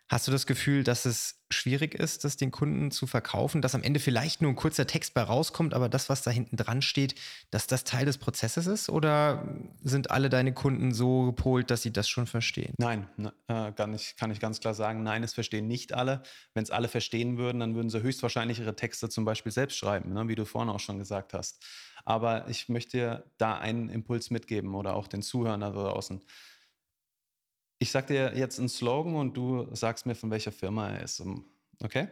Hast 0.09 0.29
du 0.29 0.33
das 0.33 0.47
Gefühl, 0.47 0.85
dass 0.85 1.05
es 1.05 1.43
schwierig 1.51 1.95
ist, 1.95 2.23
das 2.23 2.37
den 2.37 2.53
Kunden 2.53 2.93
zu 2.93 3.09
verkaufen, 3.09 3.61
dass 3.61 3.75
am 3.75 3.83
Ende 3.83 3.99
vielleicht 3.99 4.41
nur 4.41 4.53
ein 4.53 4.57
kurzer 4.57 4.87
Text 4.87 5.15
bei 5.15 5.23
rauskommt, 5.23 5.75
aber 5.75 5.89
das, 5.89 6.09
was 6.09 6.23
da 6.23 6.31
hinten 6.31 6.57
dran 6.57 6.81
steht, 6.81 7.17
dass 7.51 7.67
das 7.67 7.83
Teil 7.83 8.05
des 8.05 8.19
Prozesses 8.19 8.69
ist? 8.69 8.89
Oder 8.89 9.45
sind 9.83 10.13
alle 10.13 10.29
deine 10.29 10.55
Kunden 10.55 10.95
so 10.95 11.25
gepolt, 11.25 11.73
dass 11.73 11.83
sie 11.83 11.93
das 11.93 12.09
schon 12.09 12.27
verstehen? 12.29 12.73
Nein, 12.79 13.09
äh, 13.49 13.73
kann, 13.73 13.95
ich, 13.95 14.17
kann 14.17 14.31
ich 14.31 14.39
ganz 14.39 14.61
klar 14.61 14.75
sagen, 14.75 15.03
nein, 15.03 15.25
es 15.25 15.35
verstehen 15.35 15.67
nicht 15.67 15.93
alle. 15.93 16.23
Wenn 16.55 16.63
es 16.63 16.71
alle 16.71 16.87
verstehen 16.87 17.37
würden, 17.37 17.59
dann 17.59 17.75
würden 17.75 17.91
sie 17.91 18.01
höchstwahrscheinlich 18.01 18.61
ihre 18.61 18.77
Texte 18.77 19.09
zum 19.09 19.25
Beispiel 19.25 19.51
selbst 19.51 19.77
schreiben, 19.77 20.13
ne, 20.13 20.29
wie 20.29 20.37
du 20.37 20.45
vorhin 20.45 20.71
auch 20.71 20.81
schon 20.81 20.99
gesagt 20.99 21.35
hast. 21.35 21.65
Aber 22.05 22.49
ich 22.49 22.69
möchte 22.69 23.25
da 23.39 23.59
einen 23.59 23.89
Impuls 23.89 24.31
mitgeben 24.31 24.75
oder 24.77 24.95
auch 24.95 25.09
den 25.09 25.23
Zuhörern 25.23 25.61
da 25.61 25.71
draußen. 25.71 26.23
Ich 27.79 27.91
sag 27.91 28.07
dir 28.07 28.37
jetzt 28.37 28.59
einen 28.59 28.69
Slogan 28.69 29.17
und 29.17 29.37
du 29.37 29.69
sagst 29.75 30.07
mir, 30.07 30.15
von 30.15 30.31
welcher 30.31 30.53
Firma 30.53 30.89
er 30.89 31.03
ist. 31.03 31.23
Okay? 31.83 32.09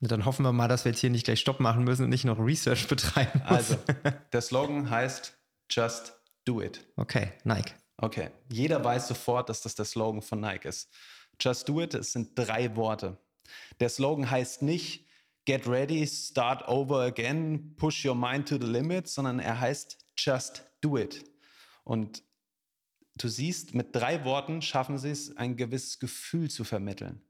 Dann 0.00 0.24
hoffen 0.24 0.44
wir 0.44 0.52
mal, 0.52 0.68
dass 0.68 0.84
wir 0.84 0.92
jetzt 0.92 1.00
hier 1.00 1.10
nicht 1.10 1.24
gleich 1.24 1.40
Stopp 1.40 1.60
machen 1.60 1.84
müssen 1.84 2.04
und 2.04 2.10
nicht 2.10 2.24
noch 2.24 2.38
Research 2.38 2.88
betreiben 2.88 3.40
müssen. 3.40 3.46
Also, 3.46 3.76
der 4.32 4.40
Slogan 4.40 4.90
heißt 4.90 5.36
Just 5.70 6.14
Do 6.44 6.60
It. 6.60 6.84
Okay, 6.96 7.32
Nike. 7.44 7.72
Okay, 7.98 8.30
jeder 8.50 8.82
weiß 8.82 9.08
sofort, 9.08 9.48
dass 9.48 9.60
das 9.60 9.76
der 9.76 9.84
Slogan 9.84 10.22
von 10.22 10.40
Nike 10.40 10.68
ist. 10.68 10.90
Just 11.40 11.68
Do 11.68 11.80
It, 11.80 11.94
es 11.94 12.12
sind 12.12 12.30
drei 12.36 12.74
Worte. 12.74 13.16
Der 13.80 13.88
Slogan 13.88 14.28
heißt 14.28 14.62
nicht 14.62 15.06
Get 15.44 15.66
ready, 15.66 16.06
start 16.06 16.68
over 16.68 17.00
again, 17.00 17.74
push 17.76 18.04
your 18.04 18.14
mind 18.14 18.48
to 18.48 18.58
the 18.58 18.66
limit, 18.66 19.08
sondern 19.08 19.40
er 19.40 19.58
heißt 19.58 19.98
Just 20.16 20.64
Do 20.80 20.96
It. 20.96 21.24
Und 21.84 22.22
du 23.16 23.28
siehst, 23.28 23.74
mit 23.74 23.94
drei 23.94 24.24
Worten 24.24 24.62
schaffen 24.62 24.98
sie 24.98 25.10
es, 25.10 25.36
ein 25.36 25.56
gewisses 25.56 25.98
Gefühl 25.98 26.50
zu 26.50 26.64
vermitteln. 26.64 27.22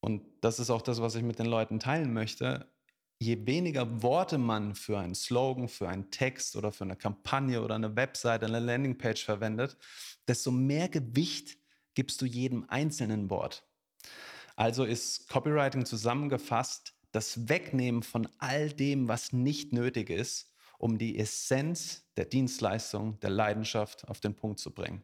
Und 0.00 0.22
das 0.40 0.58
ist 0.58 0.70
auch 0.70 0.82
das, 0.82 1.00
was 1.00 1.14
ich 1.14 1.22
mit 1.22 1.38
den 1.38 1.46
Leuten 1.46 1.80
teilen 1.80 2.12
möchte. 2.12 2.70
Je 3.18 3.46
weniger 3.46 4.02
Worte 4.02 4.38
man 4.38 4.74
für 4.74 4.98
einen 4.98 5.14
Slogan, 5.14 5.68
für 5.68 5.88
einen 5.88 6.10
Text 6.10 6.56
oder 6.56 6.72
für 6.72 6.84
eine 6.84 6.96
Kampagne 6.96 7.62
oder 7.62 7.74
eine 7.74 7.96
Website, 7.96 8.44
eine 8.44 8.60
Landingpage 8.60 9.24
verwendet, 9.24 9.78
desto 10.28 10.50
mehr 10.50 10.88
Gewicht 10.88 11.56
gibst 11.94 12.20
du 12.20 12.26
jedem 12.26 12.68
einzelnen 12.68 13.30
Wort. 13.30 13.66
Also 14.56 14.84
ist 14.84 15.28
Copywriting 15.28 15.86
zusammengefasst 15.86 16.94
das 17.12 17.48
Wegnehmen 17.48 18.02
von 18.02 18.28
all 18.38 18.72
dem, 18.72 19.08
was 19.08 19.32
nicht 19.32 19.72
nötig 19.72 20.10
ist, 20.10 20.53
um 20.84 20.98
die 20.98 21.18
Essenz 21.18 22.04
der 22.18 22.26
Dienstleistung, 22.26 23.18
der 23.20 23.30
Leidenschaft 23.30 24.06
auf 24.06 24.20
den 24.20 24.34
Punkt 24.34 24.60
zu 24.60 24.70
bringen. 24.70 25.02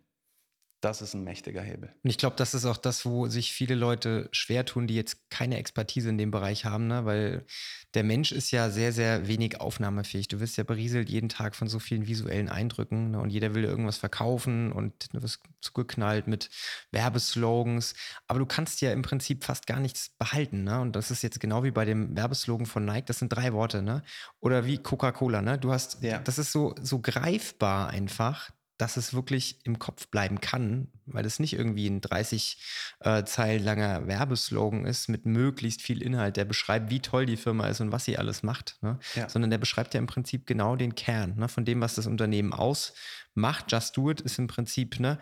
Das 0.80 1.02
ist 1.02 1.12
ein 1.12 1.24
mächtiger 1.24 1.60
Hebel. 1.60 1.92
Und 2.02 2.08
ich 2.08 2.16
glaube, 2.16 2.36
das 2.36 2.54
ist 2.54 2.64
auch 2.64 2.78
das, 2.78 3.04
wo 3.04 3.26
sich 3.26 3.52
viele 3.52 3.74
Leute 3.74 4.30
schwer 4.32 4.64
tun, 4.64 4.86
die 4.86 4.94
jetzt 4.94 5.28
keine 5.28 5.58
Expertise 5.58 6.08
in 6.08 6.16
dem 6.16 6.30
Bereich 6.30 6.64
haben, 6.64 6.86
ne? 6.86 7.04
weil 7.04 7.44
der 7.92 8.02
Mensch 8.02 8.32
ist 8.32 8.50
ja 8.50 8.70
sehr, 8.70 8.92
sehr 8.92 9.28
wenig 9.28 9.60
aufnahmefähig. 9.60 10.28
Du 10.28 10.40
wirst 10.40 10.56
ja 10.56 10.64
berieselt 10.64 11.10
jeden 11.10 11.28
Tag 11.28 11.54
von 11.54 11.68
so 11.68 11.80
vielen 11.80 12.06
visuellen 12.06 12.48
Eindrücken 12.48 13.10
ne? 13.10 13.20
und 13.20 13.28
jeder 13.28 13.54
will 13.54 13.64
irgendwas 13.64 13.98
verkaufen 13.98 14.72
und 14.72 15.12
du 15.12 15.22
wirst 15.22 15.40
zugeknallt 15.60 16.26
mit 16.26 16.48
Werbeslogans. 16.92 17.94
Aber 18.26 18.38
du 18.38 18.46
kannst 18.46 18.80
ja 18.80 18.92
im 18.92 19.02
Prinzip 19.02 19.44
fast 19.44 19.66
gar 19.66 19.80
nichts 19.80 20.08
behalten. 20.18 20.64
Ne? 20.64 20.80
Und 20.80 20.96
das 20.96 21.10
ist 21.10 21.22
jetzt 21.22 21.40
genau 21.40 21.62
wie 21.62 21.72
bei 21.72 21.84
dem 21.84 22.16
Werbeslogan 22.16 22.64
von 22.64 22.86
Nike. 22.86 23.04
Das 23.06 23.18
sind 23.18 23.28
drei 23.28 23.52
Worte. 23.52 23.82
Ne? 23.82 24.02
Oder 24.40 24.64
wie 24.64 24.78
Coca-Cola. 24.78 25.42
Ne? 25.42 25.58
Du 25.58 25.72
hast, 25.72 26.02
ja. 26.02 26.20
das 26.20 26.38
ist 26.38 26.52
so, 26.52 26.74
so 26.80 27.00
greifbar 27.00 27.90
einfach 27.90 28.50
dass 28.80 28.96
es 28.96 29.12
wirklich 29.12 29.58
im 29.64 29.78
Kopf 29.78 30.08
bleiben 30.08 30.40
kann, 30.40 30.88
weil 31.04 31.26
es 31.26 31.38
nicht 31.38 31.52
irgendwie 31.52 31.86
ein 31.86 32.00
30 32.00 32.56
äh, 33.00 33.24
Zeilen 33.24 33.62
langer 33.62 34.06
Werbeslogan 34.06 34.86
ist 34.86 35.08
mit 35.08 35.26
möglichst 35.26 35.82
viel 35.82 36.00
Inhalt, 36.00 36.36
der 36.36 36.46
beschreibt, 36.46 36.90
wie 36.90 37.00
toll 37.00 37.26
die 37.26 37.36
Firma 37.36 37.68
ist 37.68 37.80
und 37.80 37.92
was 37.92 38.06
sie 38.06 38.16
alles 38.16 38.42
macht, 38.42 38.78
ne? 38.80 38.98
ja. 39.14 39.28
sondern 39.28 39.50
der 39.50 39.58
beschreibt 39.58 39.92
ja 39.92 39.98
im 39.98 40.06
Prinzip 40.06 40.46
genau 40.46 40.76
den 40.76 40.94
Kern 40.94 41.34
ne? 41.36 41.48
von 41.48 41.66
dem, 41.66 41.80
was 41.82 41.94
das 41.94 42.06
Unternehmen 42.06 42.54
ausmacht. 42.54 43.66
Just 43.68 43.96
Do 43.96 44.10
It 44.10 44.22
ist 44.22 44.38
im 44.38 44.46
Prinzip 44.46 44.98
ne, 44.98 45.18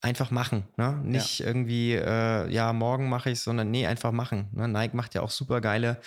einfach 0.00 0.30
machen. 0.30 0.64
Ne? 0.76 1.00
Nicht 1.04 1.40
ja. 1.40 1.46
irgendwie, 1.46 1.94
äh, 1.94 2.50
ja, 2.50 2.72
morgen 2.72 3.08
mache 3.08 3.30
ich 3.30 3.40
sondern 3.40 3.70
nee, 3.70 3.86
einfach 3.86 4.12
machen. 4.12 4.48
Ne? 4.52 4.68
Nike 4.68 4.94
macht 4.94 5.14
ja 5.14 5.22
auch 5.22 5.30
super 5.30 5.60
geile 5.60 6.00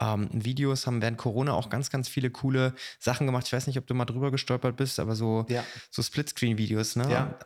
ähm, 0.00 0.28
Videos, 0.32 0.86
haben 0.86 1.00
während 1.00 1.18
Corona 1.18 1.52
auch 1.54 1.70
ganz, 1.70 1.90
ganz 1.90 2.08
viele 2.08 2.30
coole 2.30 2.74
Sachen 2.98 3.26
gemacht. 3.26 3.46
Ich 3.46 3.52
weiß 3.52 3.66
nicht, 3.66 3.78
ob 3.78 3.86
du 3.86 3.94
mal 3.94 4.04
drüber 4.04 4.30
gestolpert 4.30 4.76
bist, 4.76 5.00
aber 5.00 5.14
so, 5.14 5.46
ja. 5.48 5.64
so 5.90 6.02
Splitscreen-Videos, 6.02 6.96
ne? 6.96 7.10
Ja 7.10 7.38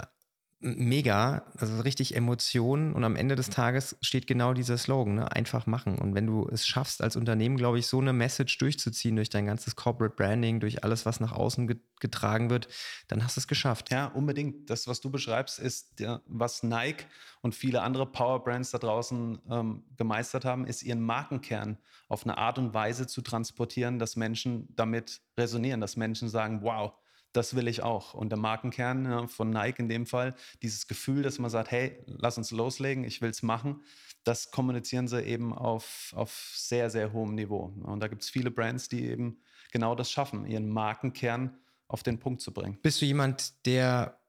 mega, 0.62 1.44
also 1.58 1.80
richtig 1.80 2.14
Emotionen 2.14 2.92
und 2.92 3.02
am 3.02 3.16
Ende 3.16 3.34
des 3.34 3.50
Tages 3.50 3.96
steht 4.00 4.28
genau 4.28 4.54
dieser 4.54 4.78
Slogan, 4.78 5.16
ne? 5.16 5.32
einfach 5.32 5.66
machen. 5.66 5.98
Und 5.98 6.14
wenn 6.14 6.26
du 6.26 6.48
es 6.48 6.66
schaffst, 6.66 7.02
als 7.02 7.16
Unternehmen, 7.16 7.56
glaube 7.56 7.80
ich, 7.80 7.88
so 7.88 8.00
eine 8.00 8.12
Message 8.12 8.56
durchzuziehen 8.58 9.16
durch 9.16 9.28
dein 9.28 9.44
ganzes 9.46 9.74
Corporate 9.74 10.14
Branding, 10.14 10.60
durch 10.60 10.84
alles, 10.84 11.04
was 11.04 11.18
nach 11.18 11.32
außen 11.32 11.68
getragen 12.00 12.48
wird, 12.48 12.68
dann 13.08 13.24
hast 13.24 13.36
du 13.36 13.40
es 13.40 13.48
geschafft. 13.48 13.90
Ja, 13.90 14.06
unbedingt. 14.06 14.70
Das, 14.70 14.86
was 14.86 15.00
du 15.00 15.10
beschreibst, 15.10 15.58
ist, 15.58 16.00
was 16.26 16.62
Nike 16.62 17.04
und 17.40 17.54
viele 17.54 17.82
andere 17.82 18.06
Power 18.06 18.42
Brands 18.44 18.70
da 18.70 18.78
draußen 18.78 19.40
ähm, 19.50 19.84
gemeistert 19.96 20.44
haben, 20.44 20.66
ist 20.66 20.84
ihren 20.84 21.00
Markenkern 21.00 21.76
auf 22.08 22.24
eine 22.24 22.38
Art 22.38 22.58
und 22.58 22.72
Weise 22.72 23.06
zu 23.08 23.20
transportieren, 23.20 23.98
dass 23.98 24.14
Menschen 24.14 24.68
damit 24.76 25.20
resonieren, 25.36 25.80
dass 25.80 25.96
Menschen 25.96 26.28
sagen, 26.28 26.60
wow, 26.62 26.92
das 27.32 27.56
will 27.56 27.68
ich 27.68 27.82
auch. 27.82 28.14
Und 28.14 28.30
der 28.30 28.38
Markenkern 28.38 29.04
ja, 29.04 29.26
von 29.26 29.50
Nike 29.50 29.80
in 29.80 29.88
dem 29.88 30.06
Fall, 30.06 30.34
dieses 30.62 30.86
Gefühl, 30.86 31.22
dass 31.22 31.38
man 31.38 31.50
sagt, 31.50 31.70
hey, 31.70 31.98
lass 32.06 32.38
uns 32.38 32.50
loslegen, 32.50 33.04
ich 33.04 33.20
will 33.20 33.30
es 33.30 33.42
machen, 33.42 33.82
das 34.24 34.50
kommunizieren 34.50 35.08
sie 35.08 35.22
eben 35.22 35.52
auf, 35.52 36.12
auf 36.14 36.52
sehr, 36.54 36.90
sehr 36.90 37.12
hohem 37.12 37.34
Niveau. 37.34 37.74
Und 37.82 38.00
da 38.00 38.08
gibt 38.08 38.22
es 38.22 38.30
viele 38.30 38.50
Brands, 38.50 38.88
die 38.88 39.06
eben 39.06 39.40
genau 39.72 39.94
das 39.94 40.10
schaffen, 40.10 40.46
ihren 40.46 40.68
Markenkern 40.68 41.58
auf 41.88 42.02
den 42.02 42.18
Punkt 42.18 42.40
zu 42.40 42.52
bringen. 42.52 42.78
Bist 42.82 43.00
du 43.00 43.06
jemand, 43.06 43.66
der 43.66 44.20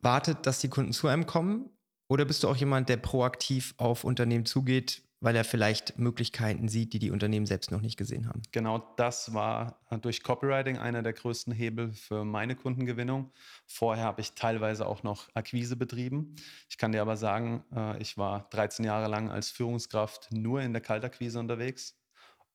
wartet, 0.00 0.46
dass 0.46 0.60
die 0.60 0.68
Kunden 0.68 0.92
zu 0.92 1.08
einem 1.08 1.26
kommen? 1.26 1.70
Oder 2.08 2.24
bist 2.24 2.44
du 2.44 2.48
auch 2.48 2.56
jemand, 2.56 2.88
der 2.88 2.98
proaktiv 2.98 3.74
auf 3.78 4.04
Unternehmen 4.04 4.46
zugeht, 4.46 5.02
weil 5.20 5.34
er 5.34 5.44
vielleicht 5.44 5.98
Möglichkeiten 5.98 6.68
sieht, 6.68 6.92
die 6.92 6.98
die 6.98 7.10
Unternehmen 7.10 7.46
selbst 7.46 7.70
noch 7.70 7.80
nicht 7.80 7.96
gesehen 7.96 8.28
haben. 8.28 8.42
Genau 8.52 8.78
das 8.96 9.32
war 9.32 9.80
äh, 9.90 9.98
durch 9.98 10.22
Copywriting 10.22 10.78
einer 10.78 11.02
der 11.02 11.14
größten 11.14 11.52
Hebel 11.52 11.92
für 11.92 12.24
meine 12.24 12.54
Kundengewinnung. 12.54 13.32
Vorher 13.66 14.04
habe 14.04 14.20
ich 14.20 14.32
teilweise 14.32 14.86
auch 14.86 15.02
noch 15.02 15.28
Akquise 15.34 15.76
betrieben. 15.76 16.36
Ich 16.68 16.76
kann 16.76 16.92
dir 16.92 17.02
aber 17.02 17.16
sagen, 17.16 17.64
äh, 17.74 18.00
ich 18.00 18.18
war 18.18 18.48
13 18.50 18.84
Jahre 18.84 19.08
lang 19.08 19.30
als 19.30 19.50
Führungskraft 19.50 20.28
nur 20.32 20.60
in 20.60 20.72
der 20.72 20.82
Kaltakquise 20.82 21.40
unterwegs 21.40 21.98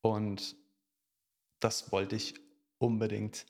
und 0.00 0.56
das 1.60 1.92
wollte 1.92 2.16
ich 2.16 2.34
unbedingt 2.78 3.46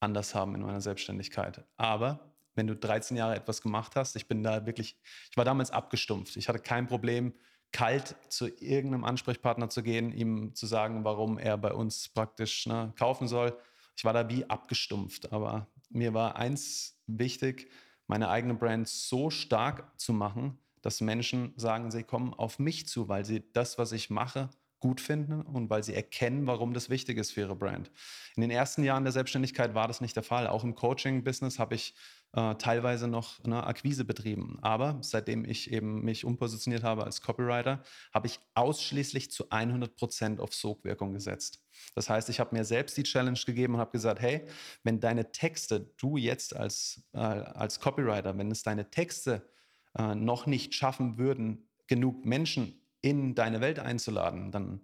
anders 0.00 0.34
haben 0.34 0.54
in 0.54 0.62
meiner 0.62 0.80
Selbstständigkeit. 0.80 1.64
Aber 1.76 2.32
wenn 2.54 2.66
du 2.66 2.74
13 2.74 3.16
Jahre 3.16 3.36
etwas 3.36 3.60
gemacht 3.60 3.96
hast, 3.96 4.16
ich 4.16 4.28
bin 4.28 4.42
da 4.42 4.66
wirklich, 4.66 4.98
ich 5.30 5.36
war 5.36 5.44
damals 5.44 5.70
abgestumpft. 5.70 6.36
Ich 6.36 6.48
hatte 6.48 6.58
kein 6.58 6.86
Problem, 6.86 7.34
kalt 7.72 8.16
zu 8.28 8.48
irgendeinem 8.48 9.04
Ansprechpartner 9.04 9.68
zu 9.68 9.82
gehen, 9.82 10.12
ihm 10.12 10.54
zu 10.54 10.66
sagen, 10.66 11.04
warum 11.04 11.38
er 11.38 11.58
bei 11.58 11.72
uns 11.72 12.08
praktisch 12.08 12.66
ne, 12.66 12.92
kaufen 12.98 13.28
soll. 13.28 13.56
Ich 13.96 14.04
war 14.04 14.12
da 14.12 14.28
wie 14.28 14.48
abgestumpft, 14.48 15.32
aber 15.32 15.66
mir 15.90 16.14
war 16.14 16.36
eins 16.36 16.98
wichtig, 17.06 17.70
meine 18.06 18.28
eigene 18.28 18.54
Brand 18.54 18.88
so 18.88 19.30
stark 19.30 19.98
zu 19.98 20.12
machen, 20.12 20.58
dass 20.82 21.00
Menschen 21.00 21.52
sagen, 21.56 21.90
sie 21.90 22.04
kommen 22.04 22.34
auf 22.34 22.58
mich 22.58 22.86
zu, 22.86 23.08
weil 23.08 23.24
sie 23.24 23.42
das, 23.52 23.78
was 23.78 23.92
ich 23.92 24.10
mache, 24.10 24.50
gut 24.86 25.00
finden 25.00 25.42
und 25.42 25.68
weil 25.68 25.82
sie 25.82 25.94
erkennen, 25.94 26.46
warum 26.46 26.72
das 26.72 26.88
wichtig 26.90 27.18
ist 27.18 27.32
für 27.32 27.40
ihre 27.40 27.56
Brand. 27.56 27.90
In 28.36 28.40
den 28.40 28.52
ersten 28.52 28.84
Jahren 28.84 29.02
der 29.02 29.12
Selbstständigkeit 29.12 29.74
war 29.74 29.88
das 29.88 30.00
nicht 30.00 30.14
der 30.14 30.22
Fall. 30.22 30.46
Auch 30.46 30.62
im 30.62 30.76
Coaching-Business 30.76 31.58
habe 31.58 31.74
ich 31.74 31.92
äh, 32.34 32.54
teilweise 32.54 33.08
noch 33.08 33.42
eine 33.42 33.66
Akquise 33.66 34.04
betrieben. 34.04 34.58
Aber 34.62 34.98
seitdem 35.00 35.44
ich 35.44 35.72
eben 35.72 36.04
mich 36.04 36.24
umpositioniert 36.24 36.84
habe 36.84 37.02
als 37.02 37.20
Copywriter, 37.20 37.82
habe 38.14 38.28
ich 38.28 38.38
ausschließlich 38.54 39.32
zu 39.32 39.50
100 39.50 39.96
Prozent 39.96 40.38
auf 40.38 40.54
Sogwirkung 40.54 41.12
gesetzt. 41.12 41.64
Das 41.96 42.08
heißt, 42.08 42.28
ich 42.28 42.38
habe 42.38 42.54
mir 42.54 42.64
selbst 42.64 42.96
die 42.96 43.02
Challenge 43.02 43.40
gegeben 43.44 43.74
und 43.74 43.80
habe 43.80 43.90
gesagt, 43.90 44.20
hey, 44.20 44.46
wenn 44.84 45.00
deine 45.00 45.32
Texte, 45.32 45.92
du 45.98 46.16
jetzt 46.16 46.54
als, 46.54 47.02
äh, 47.12 47.18
als 47.18 47.80
Copywriter, 47.80 48.38
wenn 48.38 48.52
es 48.52 48.62
deine 48.62 48.88
Texte 48.88 49.50
äh, 49.98 50.14
noch 50.14 50.46
nicht 50.46 50.74
schaffen 50.74 51.18
würden, 51.18 51.68
genug 51.88 52.24
Menschen 52.24 52.85
in 53.02 53.34
deine 53.34 53.60
Welt 53.60 53.78
einzuladen, 53.78 54.50
dann 54.50 54.80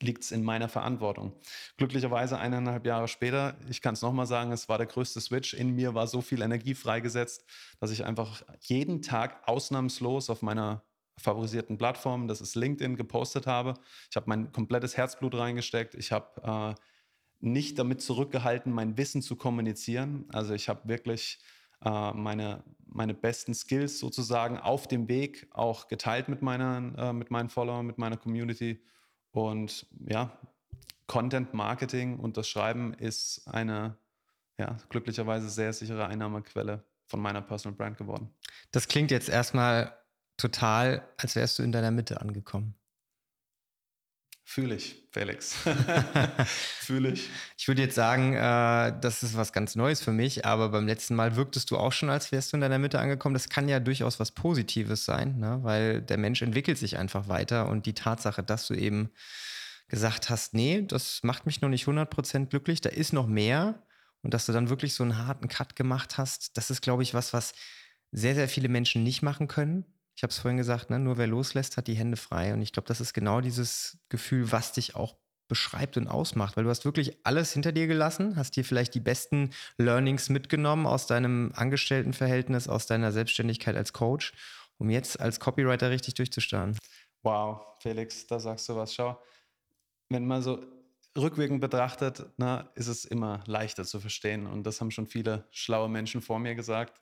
liegt 0.00 0.24
es 0.24 0.32
in 0.32 0.42
meiner 0.42 0.68
Verantwortung. 0.68 1.32
Glücklicherweise 1.76 2.38
eineinhalb 2.38 2.84
Jahre 2.86 3.08
später, 3.08 3.56
ich 3.68 3.80
kann 3.80 3.94
es 3.94 4.02
nochmal 4.02 4.26
sagen, 4.26 4.52
es 4.52 4.68
war 4.68 4.78
der 4.78 4.86
größte 4.86 5.20
Switch. 5.20 5.54
In 5.54 5.74
mir 5.74 5.94
war 5.94 6.06
so 6.06 6.20
viel 6.20 6.42
Energie 6.42 6.74
freigesetzt, 6.74 7.44
dass 7.80 7.90
ich 7.90 8.04
einfach 8.04 8.42
jeden 8.60 9.00
Tag 9.00 9.48
ausnahmslos 9.48 10.28
auf 10.28 10.42
meiner 10.42 10.82
favorisierten 11.18 11.78
Plattform, 11.78 12.28
das 12.28 12.42
ist 12.42 12.56
LinkedIn, 12.56 12.96
gepostet 12.96 13.46
habe. 13.46 13.74
Ich 14.10 14.16
habe 14.16 14.26
mein 14.28 14.52
komplettes 14.52 14.98
Herzblut 14.98 15.34
reingesteckt. 15.34 15.94
Ich 15.94 16.12
habe 16.12 16.74
äh, 16.76 16.80
nicht 17.40 17.78
damit 17.78 18.02
zurückgehalten, 18.02 18.72
mein 18.72 18.98
Wissen 18.98 19.22
zu 19.22 19.36
kommunizieren. 19.36 20.26
Also 20.28 20.52
ich 20.52 20.68
habe 20.68 20.88
wirklich 20.88 21.38
äh, 21.84 22.12
meine, 22.12 22.64
meine 22.86 23.14
besten 23.14 23.54
Skills 23.54 23.98
sozusagen 23.98 24.58
auf 24.58 24.86
dem 24.88 25.08
Weg 25.08 25.48
auch 25.50 25.88
geteilt 25.88 26.28
mit, 26.28 26.42
meiner, 26.42 26.92
äh, 26.98 27.12
mit 27.12 27.30
meinen 27.30 27.48
Followern, 27.48 27.86
mit 27.86 27.98
meiner 27.98 28.16
Community. 28.16 28.82
Und 29.32 29.86
ja, 30.08 30.38
Content 31.06 31.54
Marketing 31.54 32.18
und 32.18 32.36
das 32.36 32.48
Schreiben 32.48 32.94
ist 32.94 33.46
eine 33.46 33.96
ja, 34.58 34.76
glücklicherweise 34.88 35.48
sehr 35.48 35.72
sichere 35.72 36.06
Einnahmequelle 36.06 36.84
von 37.06 37.20
meiner 37.20 37.42
Personal 37.42 37.76
Brand 37.76 37.98
geworden. 37.98 38.30
Das 38.72 38.88
klingt 38.88 39.10
jetzt 39.10 39.28
erstmal 39.28 39.96
total, 40.36 41.06
als 41.16 41.36
wärst 41.36 41.58
du 41.58 41.62
in 41.62 41.72
deiner 41.72 41.90
Mitte 41.90 42.20
angekommen. 42.20 42.74
Fühle 44.48 44.76
ich, 44.76 45.02
Felix. 45.10 45.56
Fühle 46.46 47.10
ich. 47.10 47.28
Ich 47.58 47.66
würde 47.66 47.82
jetzt 47.82 47.96
sagen, 47.96 48.34
äh, 48.34 48.98
das 49.00 49.24
ist 49.24 49.36
was 49.36 49.52
ganz 49.52 49.74
Neues 49.74 50.00
für 50.00 50.12
mich, 50.12 50.46
aber 50.46 50.68
beim 50.68 50.86
letzten 50.86 51.16
Mal 51.16 51.34
wirktest 51.34 51.72
du 51.72 51.76
auch 51.76 51.90
schon, 51.90 52.10
als 52.10 52.30
wärst 52.30 52.52
du 52.52 52.56
in 52.56 52.60
deiner 52.60 52.78
Mitte 52.78 53.00
angekommen. 53.00 53.34
Das 53.34 53.48
kann 53.48 53.68
ja 53.68 53.80
durchaus 53.80 54.20
was 54.20 54.30
Positives 54.30 55.04
sein, 55.04 55.38
ne? 55.38 55.58
weil 55.62 56.00
der 56.00 56.16
Mensch 56.16 56.42
entwickelt 56.42 56.78
sich 56.78 56.96
einfach 56.96 57.26
weiter 57.26 57.68
und 57.68 57.86
die 57.86 57.94
Tatsache, 57.94 58.44
dass 58.44 58.68
du 58.68 58.74
eben 58.74 59.10
gesagt 59.88 60.30
hast, 60.30 60.54
nee, 60.54 60.82
das 60.82 61.24
macht 61.24 61.44
mich 61.44 61.60
noch 61.60 61.68
nicht 61.68 61.86
100% 61.86 62.46
glücklich, 62.46 62.80
da 62.80 62.88
ist 62.88 63.12
noch 63.12 63.26
mehr 63.26 63.82
und 64.22 64.32
dass 64.32 64.46
du 64.46 64.52
dann 64.52 64.68
wirklich 64.68 64.94
so 64.94 65.02
einen 65.02 65.18
harten 65.18 65.48
Cut 65.48 65.74
gemacht 65.74 66.18
hast, 66.18 66.56
das 66.56 66.70
ist, 66.70 66.82
glaube 66.82 67.02
ich, 67.02 67.14
was, 67.14 67.32
was 67.32 67.52
sehr, 68.12 68.36
sehr 68.36 68.48
viele 68.48 68.68
Menschen 68.68 69.02
nicht 69.02 69.22
machen 69.22 69.48
können 69.48 69.84
ich 70.16 70.22
habe 70.22 70.30
es 70.30 70.38
vorhin 70.38 70.56
gesagt, 70.56 70.88
ne, 70.88 70.98
nur 70.98 71.18
wer 71.18 71.26
loslässt, 71.26 71.76
hat 71.76 71.88
die 71.88 71.94
Hände 71.94 72.16
frei. 72.16 72.54
Und 72.54 72.62
ich 72.62 72.72
glaube, 72.72 72.88
das 72.88 73.02
ist 73.02 73.12
genau 73.12 73.42
dieses 73.42 73.98
Gefühl, 74.08 74.50
was 74.50 74.72
dich 74.72 74.96
auch 74.96 75.16
beschreibt 75.46 75.96
und 75.96 76.08
ausmacht, 76.08 76.56
weil 76.56 76.64
du 76.64 76.70
hast 76.70 76.84
wirklich 76.84 77.18
alles 77.24 77.52
hinter 77.52 77.70
dir 77.70 77.86
gelassen, 77.86 78.34
hast 78.34 78.56
dir 78.56 78.64
vielleicht 78.64 78.94
die 78.94 79.00
besten 79.00 79.50
Learnings 79.76 80.28
mitgenommen 80.28 80.86
aus 80.86 81.06
deinem 81.06 81.52
Angestelltenverhältnis, 81.54 82.66
aus 82.66 82.86
deiner 82.86 83.12
Selbstständigkeit 83.12 83.76
als 83.76 83.92
Coach, 83.92 84.32
um 84.78 84.90
jetzt 84.90 85.20
als 85.20 85.38
Copywriter 85.38 85.90
richtig 85.90 86.14
durchzustarten. 86.14 86.78
Wow, 87.22 87.60
Felix, 87.80 88.26
da 88.26 88.40
sagst 88.40 88.68
du 88.68 88.74
was. 88.74 88.94
Schau, 88.94 89.20
wenn 90.08 90.26
man 90.26 90.42
so 90.42 90.64
rückwirkend 91.16 91.60
betrachtet, 91.60 92.24
na, 92.38 92.70
ist 92.74 92.88
es 92.88 93.04
immer 93.04 93.44
leichter 93.46 93.84
zu 93.84 94.00
verstehen. 94.00 94.46
Und 94.46 94.64
das 94.64 94.80
haben 94.80 94.90
schon 94.90 95.06
viele 95.06 95.46
schlaue 95.50 95.88
Menschen 95.88 96.22
vor 96.22 96.38
mir 96.38 96.54
gesagt. 96.54 97.00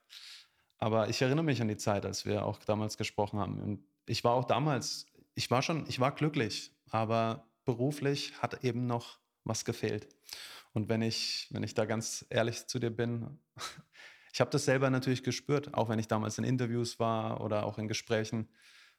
Aber 0.85 1.09
ich 1.09 1.23
erinnere 1.23 1.47
mich 1.47 1.62
an 1.62 1.68
die 1.68 1.79
Zeit, 1.79 2.05
als 2.05 2.27
wir 2.27 2.44
auch 2.44 2.59
damals 2.59 2.99
gesprochen 2.99 3.38
haben. 3.40 3.59
Und 3.59 3.83
ich 4.05 4.23
war 4.23 4.35
auch 4.35 4.44
damals, 4.44 5.07
ich 5.35 5.51
war 5.51 5.62
schon, 5.62 5.87
ich 5.88 5.99
war 5.99 6.14
glücklich, 6.14 6.73
aber 6.90 7.49
beruflich 7.64 8.35
hat 8.42 8.64
eben 8.64 8.87
noch 8.87 9.18
was 9.44 9.64
gefehlt. 9.64 10.07
Und 10.75 10.90
wenn 10.90 11.01
ich, 11.01 11.49
wenn 11.53 11.62
ich 11.62 11.73
da 11.73 11.87
ganz 11.87 12.27
ehrlich 12.29 12.66
zu 12.66 12.79
dir 12.79 12.90
bin, 12.90 13.38
ich 14.35 14.42
habe 14.42 14.51
das 14.51 14.66
selber 14.66 14.90
natürlich 14.90 15.23
gespürt, 15.23 15.73
auch 15.73 15.88
wenn 15.88 15.99
ich 15.99 16.07
damals 16.07 16.37
in 16.37 16.44
Interviews 16.44 17.01
war 17.01 17.40
oder 17.40 17.64
auch 17.64 17.79
in 17.79 17.88
Gesprächen 17.88 18.51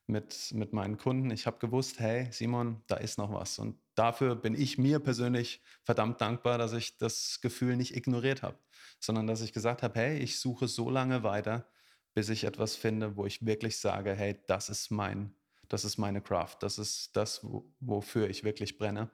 mit, 0.07 0.53
mit 0.53 0.73
meinen 0.73 0.97
Kunden. 0.97 1.29
Ich 1.29 1.45
habe 1.45 1.59
gewusst, 1.59 1.99
hey 1.99 2.29
Simon, 2.31 2.81
da 2.87 2.95
ist 2.95 3.19
noch 3.19 3.31
was. 3.31 3.59
Und 3.59 3.79
dafür 3.93 4.35
bin 4.35 4.55
ich 4.55 4.79
mir 4.79 4.97
persönlich 4.97 5.61
verdammt 5.83 6.19
dankbar, 6.19 6.57
dass 6.57 6.73
ich 6.73 6.97
das 6.97 7.41
Gefühl 7.41 7.75
nicht 7.75 7.95
ignoriert 7.95 8.41
habe, 8.41 8.57
sondern 8.99 9.27
dass 9.27 9.41
ich 9.41 9.53
gesagt 9.53 9.83
habe, 9.83 9.99
hey, 9.99 10.17
ich 10.17 10.39
suche 10.39 10.67
so 10.67 10.89
lange 10.89 11.21
weiter, 11.21 11.69
bis 12.15 12.29
ich 12.29 12.45
etwas 12.45 12.75
finde, 12.75 13.17
wo 13.17 13.25
ich 13.25 13.45
wirklich 13.45 13.77
sage, 13.77 14.15
hey, 14.15 14.39
das 14.47 14.69
ist 14.69 14.89
mein, 14.89 15.35
das 15.67 15.85
ist 15.85 15.97
meine 15.97 16.21
Craft, 16.21 16.55
das 16.61 16.79
ist 16.79 17.15
das, 17.15 17.43
wo, 17.43 17.71
wofür 17.79 18.29
ich 18.29 18.43
wirklich 18.43 18.77
brenne. 18.77 19.11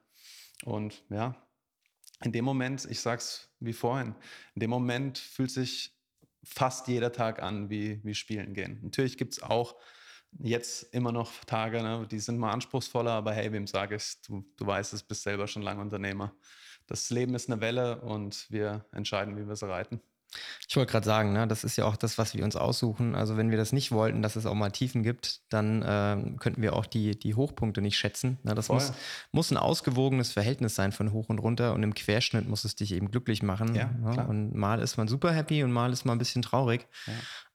Und 0.63 1.03
ja, 1.09 1.35
in 2.23 2.31
dem 2.31 2.45
Moment, 2.45 2.85
ich 2.85 3.01
sag's 3.01 3.49
wie 3.59 3.73
vorhin, 3.73 4.15
in 4.53 4.59
dem 4.59 4.69
Moment 4.69 5.17
fühlt 5.17 5.49
sich 5.51 5.97
fast 6.43 6.87
jeder 6.87 7.11
Tag 7.11 7.41
an 7.41 7.69
wie, 7.71 7.99
wie 8.03 8.15
Spielen 8.15 8.53
gehen. 8.53 8.79
Natürlich 8.83 9.17
gibt 9.17 9.33
es 9.33 9.43
auch 9.43 9.75
jetzt 10.39 10.83
immer 10.93 11.11
noch 11.11 11.43
Tage, 11.45 11.81
ne, 11.81 12.07
die 12.09 12.19
sind 12.19 12.37
mal 12.37 12.51
anspruchsvoller, 12.51 13.11
aber 13.11 13.33
hey, 13.33 13.51
wem 13.51 13.65
sage 13.65 13.95
ich, 13.95 14.21
du, 14.21 14.45
du 14.57 14.65
weißt 14.65 14.93
es, 14.93 15.03
bist 15.03 15.23
selber 15.23 15.47
schon 15.47 15.63
lange 15.63 15.81
Unternehmer. 15.81 16.35
Das 16.85 17.09
Leben 17.09 17.33
ist 17.33 17.49
eine 17.49 17.61
Welle 17.61 18.01
und 18.01 18.45
wir 18.51 18.85
entscheiden, 18.91 19.37
wie 19.37 19.47
wir 19.47 19.55
sie 19.55 19.67
reiten. 19.67 20.01
Ich 20.67 20.75
wollte 20.75 20.91
gerade 20.91 21.05
sagen, 21.05 21.33
ne, 21.33 21.47
das 21.47 21.63
ist 21.63 21.75
ja 21.77 21.85
auch 21.85 21.97
das, 21.97 22.17
was 22.17 22.33
wir 22.33 22.43
uns 22.43 22.55
aussuchen. 22.55 23.15
Also 23.15 23.37
wenn 23.37 23.51
wir 23.51 23.57
das 23.57 23.73
nicht 23.73 23.91
wollten, 23.91 24.21
dass 24.21 24.35
es 24.35 24.45
auch 24.45 24.53
mal 24.53 24.69
Tiefen 24.69 25.03
gibt, 25.03 25.41
dann 25.49 25.81
äh, 25.81 26.37
könnten 26.39 26.61
wir 26.61 26.73
auch 26.73 26.85
die, 26.85 27.19
die 27.19 27.35
Hochpunkte 27.35 27.81
nicht 27.81 27.97
schätzen. 27.97 28.37
Ne, 28.43 28.55
das 28.55 28.69
muss, 28.69 28.93
muss 29.31 29.51
ein 29.51 29.57
ausgewogenes 29.57 30.31
Verhältnis 30.31 30.75
sein 30.75 30.91
von 30.91 31.11
hoch 31.11 31.29
und 31.29 31.39
runter 31.39 31.73
und 31.73 31.83
im 31.83 31.93
Querschnitt 31.93 32.47
muss 32.47 32.63
es 32.63 32.75
dich 32.75 32.93
eben 32.93 33.11
glücklich 33.11 33.43
machen. 33.43 33.75
Ja, 33.75 33.87
ne? 33.87 34.25
Und 34.27 34.55
mal 34.55 34.79
ist 34.79 34.97
man 34.97 35.07
super 35.07 35.33
happy 35.33 35.63
und 35.63 35.71
mal 35.71 35.91
ist 35.91 36.05
man 36.05 36.15
ein 36.15 36.19
bisschen 36.19 36.41
traurig. 36.41 36.87
Ja. 37.07 37.13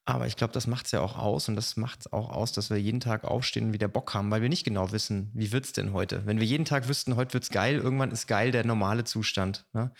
Aber 0.08 0.28
ich 0.28 0.36
glaube, 0.36 0.52
das 0.52 0.68
macht 0.68 0.86
es 0.86 0.92
ja 0.92 1.00
auch 1.00 1.18
aus 1.18 1.48
und 1.48 1.56
das 1.56 1.76
macht 1.76 2.00
es 2.00 2.12
auch 2.12 2.30
aus, 2.30 2.52
dass 2.52 2.70
wir 2.70 2.76
jeden 2.76 3.00
Tag 3.00 3.24
aufstehen 3.24 3.66
und 3.66 3.72
wieder 3.72 3.88
Bock 3.88 4.14
haben, 4.14 4.30
weil 4.30 4.40
wir 4.40 4.48
nicht 4.48 4.64
genau 4.64 4.92
wissen, 4.92 5.32
wie 5.34 5.50
wird 5.50 5.64
es 5.64 5.72
denn 5.72 5.92
heute. 5.92 6.24
Wenn 6.26 6.38
wir 6.38 6.46
jeden 6.46 6.64
Tag 6.64 6.88
wüssten, 6.88 7.16
heute 7.16 7.34
wird 7.34 7.42
es 7.42 7.50
geil, 7.50 7.76
irgendwann 7.76 8.12
ist 8.12 8.28
geil 8.28 8.52
der 8.52 8.64
normale 8.64 9.02
Zustand. 9.02 9.66
Ne? 9.72 9.90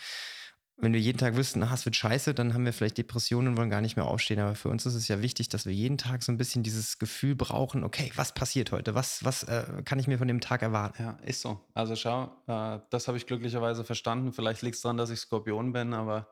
Wenn 0.79 0.93
wir 0.93 0.99
jeden 0.99 1.17
Tag 1.17 1.35
wüssten, 1.35 1.63
ah, 1.63 1.73
es 1.73 1.85
wird 1.85 1.95
scheiße, 1.95 2.35
dann 2.35 2.53
haben 2.53 2.63
wir 2.63 2.71
vielleicht 2.71 2.99
Depressionen 2.99 3.49
und 3.49 3.57
wollen 3.57 3.71
gar 3.71 3.81
nicht 3.81 3.95
mehr 3.95 4.05
aufstehen. 4.05 4.39
Aber 4.39 4.53
für 4.53 4.69
uns 4.69 4.85
ist 4.85 4.93
es 4.93 5.07
ja 5.07 5.23
wichtig, 5.23 5.49
dass 5.49 5.65
wir 5.65 5.73
jeden 5.73 5.97
Tag 5.97 6.21
so 6.21 6.31
ein 6.31 6.37
bisschen 6.37 6.61
dieses 6.61 6.99
Gefühl 6.99 7.35
brauchen, 7.35 7.83
okay, 7.83 8.11
was 8.15 8.31
passiert 8.31 8.71
heute? 8.71 8.93
Was, 8.93 9.25
was 9.25 9.43
äh, 9.43 9.81
kann 9.85 9.97
ich 9.97 10.05
mir 10.05 10.19
von 10.19 10.27
dem 10.27 10.39
Tag 10.39 10.61
erwarten? 10.61 11.01
Ja, 11.01 11.17
ist 11.25 11.41
so. 11.41 11.59
Also 11.73 11.95
schau, 11.95 12.25
äh, 12.45 12.79
das 12.91 13.07
habe 13.07 13.17
ich 13.17 13.25
glücklicherweise 13.25 13.83
verstanden. 13.83 14.33
Vielleicht 14.33 14.61
liegt 14.61 14.75
es 14.75 14.81
daran, 14.81 14.97
dass 14.97 15.09
ich 15.09 15.19
Skorpion 15.19 15.73
bin, 15.73 15.95
aber 15.95 16.27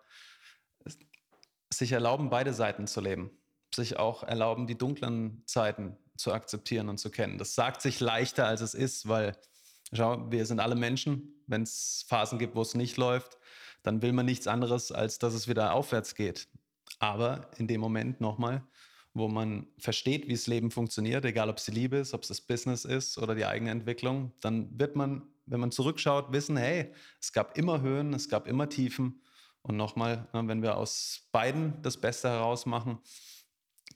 sich 1.73 1.91
erlauben, 1.91 2.29
beide 2.29 2.53
Seiten 2.53 2.86
zu 2.86 3.01
leben. 3.01 3.31
Sich 3.73 3.97
auch 3.97 4.21
erlauben, 4.21 4.67
die 4.67 4.77
dunklen 4.77 5.41
Zeiten 5.47 5.97
zu 6.17 6.31
akzeptieren 6.31 6.88
und 6.88 6.99
zu 6.99 7.10
kennen. 7.10 7.39
Das 7.39 7.55
sagt 7.55 7.81
sich 7.81 7.99
leichter, 7.99 8.45
als 8.45 8.62
es 8.62 8.75
ist, 8.75 9.08
weil, 9.08 9.36
schau, 9.91 10.31
wir 10.31 10.45
sind 10.45 10.60
alle 10.60 10.75
Menschen. 10.75 11.34
Wenn 11.47 11.63
es 11.63 12.05
Phasen 12.08 12.38
gibt, 12.38 12.55
wo 12.55 12.62
es 12.62 12.75
nicht 12.75 12.97
läuft, 12.97 13.38
dann 13.86 14.02
will 14.02 14.13
man 14.13 14.26
nichts 14.26 14.48
anderes, 14.48 14.91
als 14.91 15.19
dass 15.19 15.34
es 15.34 15.48
wieder 15.48 15.74
aufwärts 15.74 16.15
geht. 16.15 16.48
Aber 17.00 17.50
in 17.58 17.67
dem 17.67 17.82
Moment 17.82 18.19
nochmal, 18.19 18.63
wo 19.13 19.28
man 19.28 19.67
versteht, 19.78 20.28
wie 20.28 20.34
das 20.34 20.48
Leben 20.48 20.71
funktioniert, 20.71 21.24
egal 21.24 21.50
ob 21.50 21.58
es 21.58 21.65
die 21.65 21.71
Liebe 21.71 21.98
ist, 21.98 22.13
ob 22.13 22.24
es 22.24 22.30
das 22.30 22.41
Business 22.41 22.84
ist 22.84 23.17
oder 23.17 23.36
die 23.36 23.45
eigene 23.45 23.71
Entwicklung, 23.71 24.32
dann 24.41 24.80
wird 24.80 24.95
man, 24.95 25.21
wenn 25.45 25.60
man 25.60 25.71
zurückschaut, 25.71 26.32
wissen, 26.32 26.58
hey, 26.58 26.91
es 27.21 27.32
gab 27.32 27.58
immer 27.58 27.82
Höhen, 27.82 28.13
es 28.13 28.28
gab 28.28 28.48
immer 28.48 28.67
Tiefen. 28.69 29.21
Und 29.62 29.78
nochmal, 29.78 30.28
ne, 30.34 30.48
wenn 30.48 30.62
wir 30.62 30.78
aus 30.78 31.28
beiden 31.32 31.82
das 31.82 31.98
Beste 31.98 32.30
herausmachen, 32.30 33.00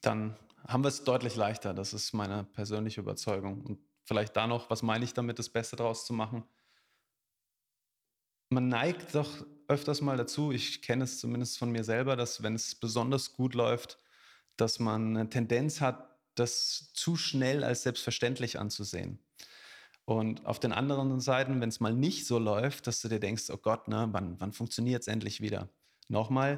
dann 0.01 0.35
haben 0.67 0.83
wir 0.83 0.89
es 0.89 1.03
deutlich 1.03 1.35
leichter. 1.35 1.73
Das 1.73 1.93
ist 1.93 2.13
meine 2.13 2.43
persönliche 2.43 3.01
Überzeugung. 3.01 3.61
Und 3.61 3.79
vielleicht 4.03 4.35
da 4.35 4.45
noch, 4.45 4.69
was 4.69 4.83
meine 4.83 5.03
ich 5.03 5.13
damit, 5.13 5.39
das 5.39 5.49
Beste 5.49 5.75
daraus 5.75 6.05
zu 6.05 6.13
machen? 6.13 6.43
Man 8.49 8.67
neigt 8.67 9.13
doch 9.13 9.45
öfters 9.67 10.01
mal 10.01 10.17
dazu, 10.17 10.51
ich 10.51 10.81
kenne 10.81 11.03
es 11.03 11.19
zumindest 11.19 11.59
von 11.59 11.71
mir 11.71 11.83
selber, 11.83 12.15
dass 12.15 12.41
wenn 12.41 12.55
es 12.55 12.73
besonders 12.73 13.33
gut 13.33 13.53
läuft, 13.53 13.99
dass 14.57 14.79
man 14.79 15.15
eine 15.15 15.29
Tendenz 15.29 15.81
hat, 15.81 16.17
das 16.33 16.91
zu 16.93 17.15
schnell 17.15 17.63
als 17.63 17.83
selbstverständlich 17.83 18.59
anzusehen. 18.59 19.19
Und 20.05 20.47
auf 20.47 20.59
den 20.59 20.71
anderen 20.71 21.19
Seiten, 21.19 21.61
wenn 21.61 21.69
es 21.69 21.79
mal 21.79 21.93
nicht 21.93 22.25
so 22.25 22.39
läuft, 22.39 22.87
dass 22.87 23.01
du 23.01 23.09
dir 23.09 23.19
denkst, 23.19 23.51
oh 23.51 23.57
Gott, 23.57 23.87
ne, 23.87 24.07
wann, 24.11 24.39
wann 24.41 24.53
funktioniert 24.53 25.03
es 25.03 25.07
endlich 25.07 25.41
wieder? 25.41 25.69
Nochmal, 26.07 26.57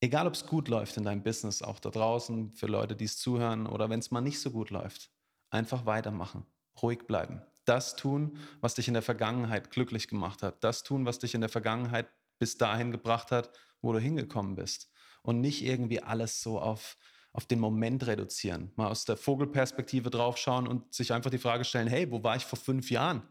egal 0.00 0.26
ob 0.26 0.34
es 0.34 0.46
gut 0.46 0.66
läuft 0.66 0.96
in 0.96 1.04
deinem 1.04 1.22
Business, 1.22 1.62
auch 1.62 1.78
da 1.78 1.90
draußen, 1.90 2.52
für 2.54 2.66
Leute, 2.66 2.96
die 2.96 3.04
es 3.04 3.18
zuhören, 3.18 3.68
oder 3.68 3.88
wenn 3.88 4.00
es 4.00 4.10
mal 4.10 4.20
nicht 4.20 4.40
so 4.40 4.50
gut 4.50 4.70
läuft, 4.70 5.12
einfach 5.50 5.86
weitermachen, 5.86 6.44
ruhig 6.82 7.06
bleiben 7.06 7.42
das 7.70 7.94
tun, 7.96 8.36
was 8.60 8.74
dich 8.74 8.88
in 8.88 8.94
der 8.94 9.02
Vergangenheit 9.02 9.70
glücklich 9.70 10.08
gemacht 10.08 10.42
hat. 10.42 10.62
Das 10.64 10.82
tun, 10.82 11.06
was 11.06 11.20
dich 11.20 11.34
in 11.34 11.40
der 11.40 11.48
Vergangenheit 11.48 12.08
bis 12.38 12.58
dahin 12.58 12.90
gebracht 12.90 13.30
hat, 13.30 13.50
wo 13.80 13.92
du 13.92 14.00
hingekommen 14.00 14.56
bist. 14.56 14.90
Und 15.22 15.40
nicht 15.40 15.64
irgendwie 15.64 16.02
alles 16.02 16.42
so 16.42 16.58
auf, 16.58 16.96
auf 17.32 17.46
den 17.46 17.60
Moment 17.60 18.06
reduzieren. 18.06 18.72
Mal 18.74 18.88
aus 18.88 19.04
der 19.04 19.16
Vogelperspektive 19.16 20.10
draufschauen 20.10 20.66
und 20.66 20.92
sich 20.92 21.12
einfach 21.12 21.30
die 21.30 21.38
Frage 21.38 21.64
stellen, 21.64 21.88
hey, 21.88 22.10
wo 22.10 22.22
war 22.24 22.36
ich 22.36 22.44
vor 22.44 22.58
fünf 22.58 22.90
Jahren? 22.90 23.22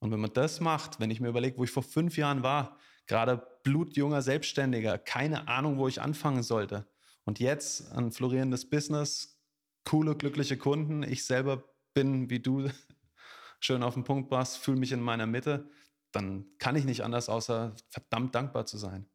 Und 0.00 0.10
wenn 0.10 0.20
man 0.20 0.32
das 0.32 0.60
macht, 0.60 0.98
wenn 0.98 1.10
ich 1.10 1.20
mir 1.20 1.28
überlege, 1.28 1.58
wo 1.58 1.64
ich 1.64 1.70
vor 1.70 1.84
fünf 1.84 2.16
Jahren 2.16 2.42
war, 2.42 2.76
gerade 3.06 3.46
blutjunger 3.62 4.22
Selbstständiger, 4.22 4.98
keine 4.98 5.46
Ahnung, 5.46 5.78
wo 5.78 5.86
ich 5.86 6.00
anfangen 6.00 6.42
sollte. 6.42 6.88
Und 7.24 7.38
jetzt 7.38 7.92
ein 7.92 8.10
florierendes 8.10 8.68
Business, 8.68 9.40
coole, 9.84 10.16
glückliche 10.16 10.56
Kunden. 10.56 11.04
Ich 11.04 11.24
selber 11.24 11.62
bin, 11.94 12.30
wie 12.30 12.40
du 12.40 12.68
schön 13.64 13.82
auf 13.82 13.94
den 13.94 14.04
Punkt 14.04 14.28
bringst, 14.28 14.58
fühle 14.58 14.78
mich 14.78 14.92
in 14.92 15.00
meiner 15.00 15.26
Mitte, 15.26 15.68
dann 16.12 16.46
kann 16.58 16.76
ich 16.76 16.84
nicht 16.84 17.02
anders, 17.02 17.28
außer 17.28 17.74
verdammt 17.88 18.34
dankbar 18.34 18.66
zu 18.66 18.76
sein. 18.76 19.06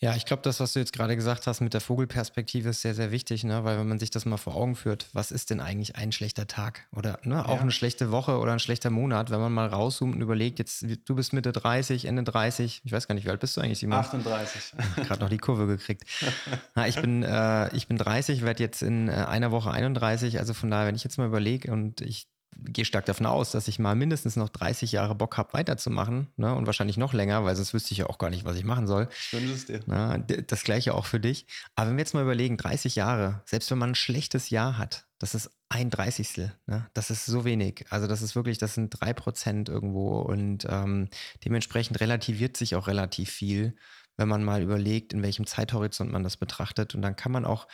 Ja, 0.00 0.14
ich 0.14 0.26
glaube, 0.26 0.42
das, 0.42 0.60
was 0.60 0.74
du 0.74 0.80
jetzt 0.80 0.92
gerade 0.92 1.16
gesagt 1.16 1.46
hast 1.46 1.60
mit 1.60 1.72
der 1.72 1.80
Vogelperspektive, 1.80 2.68
ist 2.68 2.82
sehr, 2.82 2.94
sehr 2.94 3.10
wichtig, 3.10 3.42
ne? 3.44 3.64
weil 3.64 3.78
wenn 3.78 3.88
man 3.88 3.98
sich 3.98 4.10
das 4.10 4.26
mal 4.26 4.36
vor 4.36 4.54
Augen 4.54 4.74
führt, 4.74 5.06
was 5.14 5.30
ist 5.30 5.48
denn 5.48 5.60
eigentlich 5.60 5.96
ein 5.96 6.12
schlechter 6.12 6.46
Tag 6.46 6.86
oder 6.92 7.20
ne? 7.22 7.46
auch 7.46 7.54
ja. 7.54 7.60
eine 7.60 7.70
schlechte 7.70 8.10
Woche 8.10 8.38
oder 8.38 8.52
ein 8.52 8.58
schlechter 8.58 8.90
Monat, 8.90 9.30
wenn 9.30 9.40
man 9.40 9.52
mal 9.52 9.68
rauszoomt 9.68 10.16
und 10.16 10.20
überlegt, 10.20 10.58
jetzt 10.58 10.84
du 11.06 11.14
bist 11.14 11.32
Mitte 11.32 11.52
30, 11.52 12.04
Ende 12.04 12.22
30, 12.24 12.82
ich 12.84 12.92
weiß 12.92 13.08
gar 13.08 13.14
nicht, 13.14 13.24
wie 13.24 13.30
alt 13.30 13.40
bist 13.40 13.56
du 13.56 13.62
eigentlich, 13.62 13.78
Simon? 13.78 13.98
38. 13.98 14.74
Gerade 14.96 15.20
noch 15.20 15.30
die 15.30 15.38
Kurve 15.38 15.66
gekriegt. 15.66 16.04
Na, 16.74 16.86
ich, 16.86 17.00
bin, 17.00 17.22
äh, 17.22 17.74
ich 17.74 17.86
bin 17.86 17.96
30, 17.96 18.42
werde 18.42 18.62
jetzt 18.62 18.82
in 18.82 19.08
äh, 19.08 19.12
einer 19.12 19.52
Woche 19.52 19.70
31, 19.70 20.38
also 20.38 20.52
von 20.52 20.70
daher, 20.70 20.86
wenn 20.86 20.96
ich 20.96 21.04
jetzt 21.04 21.16
mal 21.16 21.26
überlege 21.26 21.72
und 21.72 22.02
ich 22.02 22.28
gehe 22.64 22.84
stark 22.84 23.06
davon 23.06 23.26
aus, 23.26 23.50
dass 23.50 23.68
ich 23.68 23.78
mal 23.78 23.94
mindestens 23.94 24.36
noch 24.36 24.48
30 24.48 24.92
Jahre 24.92 25.14
Bock 25.14 25.36
habe, 25.36 25.52
weiterzumachen 25.52 26.28
ne? 26.36 26.54
und 26.54 26.66
wahrscheinlich 26.66 26.96
noch 26.96 27.12
länger, 27.12 27.44
weil 27.44 27.56
sonst 27.56 27.74
wüsste 27.74 27.92
ich 27.92 27.98
ja 27.98 28.06
auch 28.06 28.18
gar 28.18 28.30
nicht, 28.30 28.44
was 28.44 28.56
ich 28.56 28.64
machen 28.64 28.86
soll. 28.86 29.08
Es 29.10 29.66
dir. 29.66 29.80
Na, 29.86 30.18
das 30.18 30.64
gleiche 30.64 30.94
auch 30.94 31.06
für 31.06 31.20
dich. 31.20 31.46
Aber 31.74 31.90
wenn 31.90 31.96
wir 31.96 32.02
jetzt 32.02 32.14
mal 32.14 32.22
überlegen, 32.22 32.56
30 32.56 32.94
Jahre, 32.94 33.42
selbst 33.44 33.70
wenn 33.70 33.78
man 33.78 33.90
ein 33.90 33.94
schlechtes 33.94 34.50
Jahr 34.50 34.78
hat, 34.78 35.06
das 35.18 35.34
ist 35.34 35.50
ein 35.68 35.90
Dreißigstel. 35.90 36.52
Ne? 36.66 36.88
Das 36.94 37.10
ist 37.10 37.26
so 37.26 37.44
wenig. 37.44 37.86
Also 37.90 38.06
das 38.06 38.22
ist 38.22 38.36
wirklich, 38.36 38.58
das 38.58 38.74
sind 38.74 38.90
drei 38.90 39.12
Prozent 39.12 39.68
irgendwo 39.68 40.18
und 40.20 40.66
ähm, 40.68 41.08
dementsprechend 41.44 42.00
relativiert 42.00 42.56
sich 42.56 42.74
auch 42.74 42.86
relativ 42.86 43.30
viel, 43.30 43.74
wenn 44.16 44.28
man 44.28 44.44
mal 44.44 44.62
überlegt, 44.62 45.12
in 45.12 45.22
welchem 45.22 45.46
Zeithorizont 45.46 46.12
man 46.12 46.22
das 46.22 46.36
betrachtet. 46.36 46.94
Und 46.94 47.02
dann 47.02 47.16
kann 47.16 47.32
man 47.32 47.44
auch 47.44 47.66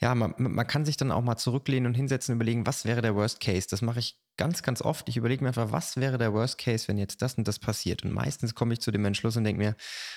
ja, 0.00 0.14
man, 0.14 0.34
man 0.38 0.66
kann 0.66 0.84
sich 0.84 0.96
dann 0.96 1.10
auch 1.10 1.22
mal 1.22 1.36
zurücklehnen 1.36 1.86
und 1.86 1.94
hinsetzen 1.94 2.32
und 2.32 2.36
überlegen, 2.36 2.66
was 2.66 2.84
wäre 2.84 3.02
der 3.02 3.14
Worst 3.16 3.40
Case. 3.40 3.66
Das 3.68 3.82
mache 3.82 3.98
ich 3.98 4.16
ganz, 4.36 4.62
ganz 4.62 4.80
oft. 4.80 5.08
Ich 5.08 5.16
überlege 5.16 5.42
mir 5.42 5.48
einfach, 5.48 5.72
was 5.72 5.96
wäre 5.96 6.18
der 6.18 6.32
Worst 6.32 6.58
Case, 6.58 6.86
wenn 6.86 6.98
jetzt 6.98 7.20
das 7.20 7.34
und 7.34 7.48
das 7.48 7.58
passiert. 7.58 8.04
Und 8.04 8.12
meistens 8.12 8.54
komme 8.54 8.74
ich 8.74 8.80
zu 8.80 8.92
dem 8.92 9.04
Entschluss 9.04 9.36
und 9.36 9.44
denke 9.44 9.60
mir, 9.60 9.76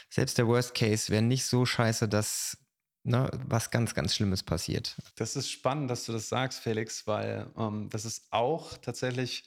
selbst 0.09 0.37
der 0.37 0.47
Worst 0.47 0.75
Case 0.75 1.11
wäre 1.11 1.23
nicht 1.23 1.45
so 1.45 1.65
scheiße, 1.65 2.07
dass 2.07 2.57
ne, 3.03 3.29
was 3.47 3.71
ganz, 3.71 3.95
ganz 3.95 4.15
Schlimmes 4.15 4.43
passiert. 4.43 4.95
Das 5.15 5.35
ist 5.35 5.49
spannend, 5.49 5.89
dass 5.89 6.05
du 6.05 6.11
das 6.11 6.29
sagst, 6.29 6.59
Felix, 6.59 7.07
weil 7.07 7.51
ähm, 7.57 7.89
das 7.89 8.05
ist 8.05 8.27
auch 8.31 8.77
tatsächlich 8.77 9.43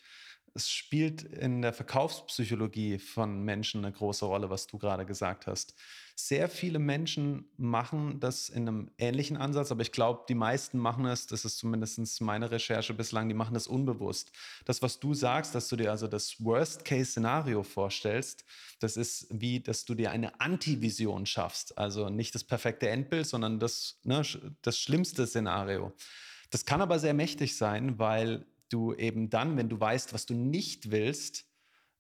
es 0.57 0.71
spielt 0.71 1.23
in 1.23 1.63
der 1.63 1.73
Verkaufspsychologie 1.73 3.01
von 3.01 3.43
Menschen 3.45 3.85
eine 3.85 3.93
große 3.93 4.25
Rolle, 4.25 4.51
was 4.51 4.69
du 4.69 4.79
gerade 4.79 5.05
gesagt 5.05 5.49
hast. 5.49 5.75
Sehr 6.15 6.49
viele 6.49 6.79
Menschen 6.79 7.51
machen 7.57 8.21
das 8.21 8.51
in 8.51 8.69
einem 8.69 8.91
ähnlichen 8.97 9.37
Ansatz, 9.37 9.73
aber 9.73 9.83
ich 9.83 9.91
glaube, 9.91 10.27
die 10.29 10.37
meisten 10.37 10.79
machen 10.79 11.07
es, 11.07 11.27
das 11.27 11.45
ist 11.45 11.59
zumindest 11.59 12.21
meine 12.21 12.53
Recherche 12.53 12.95
bislang, 12.95 13.29
die 13.29 13.35
machen 13.35 13.55
das 13.55 13.67
unbewusst. 13.67 14.31
Das, 14.65 14.81
was 14.81 15.01
du 15.01 15.13
sagst, 15.13 15.57
dass 15.57 15.69
du 15.69 15.75
dir 15.75 15.91
also 15.91 16.07
das 16.07 16.37
Worst-Case-Szenario 16.45 17.65
vorstellst, 17.65 18.45
das 18.79 18.97
ist 18.97 19.27
wie, 19.31 19.59
dass 19.59 19.85
du 19.85 19.97
dir 19.97 20.13
eine 20.13 20.41
Antivision 20.41 21.27
schaffst. 21.27 21.77
Also 21.77 22.11
nicht 22.11 22.33
das 22.33 22.45
perfekte 22.45 22.89
Endbild, 22.89 23.27
sondern 23.27 23.59
das, 23.59 23.99
ne, 24.05 24.23
das 24.63 24.79
schlimmste 24.79 25.27
Szenario. 25.27 25.93
Das 26.51 26.65
kann 26.65 26.81
aber 26.81 27.01
sehr 27.01 27.15
mächtig 27.15 27.57
sein, 27.57 27.99
weil 27.99 28.47
du 28.75 28.93
eben 28.95 29.31
dann, 29.31 29.57
wenn 29.57 29.69
du 29.69 29.79
weißt, 29.79 30.13
was 30.13 30.27
du 30.27 30.35
nicht 30.35 30.91
willst, 30.91 31.47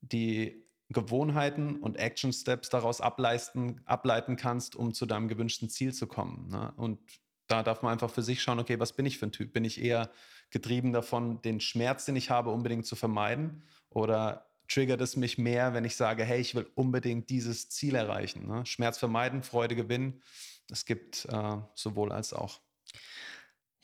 die 0.01 0.65
Gewohnheiten 0.91 1.77
und 1.77 1.97
Action 1.97 2.33
Steps 2.33 2.69
daraus 2.69 3.01
ableisten, 3.01 3.81
ableiten 3.87 4.37
kannst, 4.37 4.77
um 4.77 4.93
zu 4.93 5.07
deinem 5.07 5.29
gewünschten 5.29 5.71
Ziel 5.71 5.95
zu 5.95 6.07
kommen. 6.07 6.49
Ne? 6.49 6.73
Und 6.77 6.99
da 7.47 7.63
darf 7.63 7.83
man 7.83 7.93
einfach 7.93 8.11
für 8.11 8.23
sich 8.23 8.43
schauen, 8.43 8.59
okay, 8.59 8.79
was 8.81 8.95
bin 8.95 9.07
ich 9.07 9.19
für 9.19 9.27
ein 9.27 9.33
Typ? 9.33 9.53
Bin 9.53 9.65
ich 9.65 9.83
eher 9.83 10.11
getrieben 10.51 10.93
davon, 10.93 11.41
den 11.43 11.61
Schmerz, 11.61 12.05
den 12.05 12.17
ich 12.17 12.31
habe, 12.31 12.51
unbedingt 12.51 12.87
zu 12.87 12.97
vermeiden? 12.97 13.63
Oder 13.91 14.47
triggert 14.69 15.01
es 15.01 15.17
mich 15.17 15.39
mehr, 15.39 15.75
wenn 15.75 15.85
ich 15.85 15.97
sage, 15.97 16.25
hey, 16.25 16.41
ich 16.41 16.55
will 16.55 16.67
unbedingt 16.75 17.31
dieses 17.31 17.69
Ziel 17.69 17.95
erreichen? 17.95 18.47
Ne? 18.47 18.67
Schmerz 18.67 18.99
vermeiden, 18.99 19.43
Freude 19.43 19.77
gewinnen. 19.77 20.23
Es 20.71 20.85
gibt 20.85 21.27
äh, 21.27 21.57
sowohl 21.75 22.13
als 22.13 22.33
auch. 22.33 22.61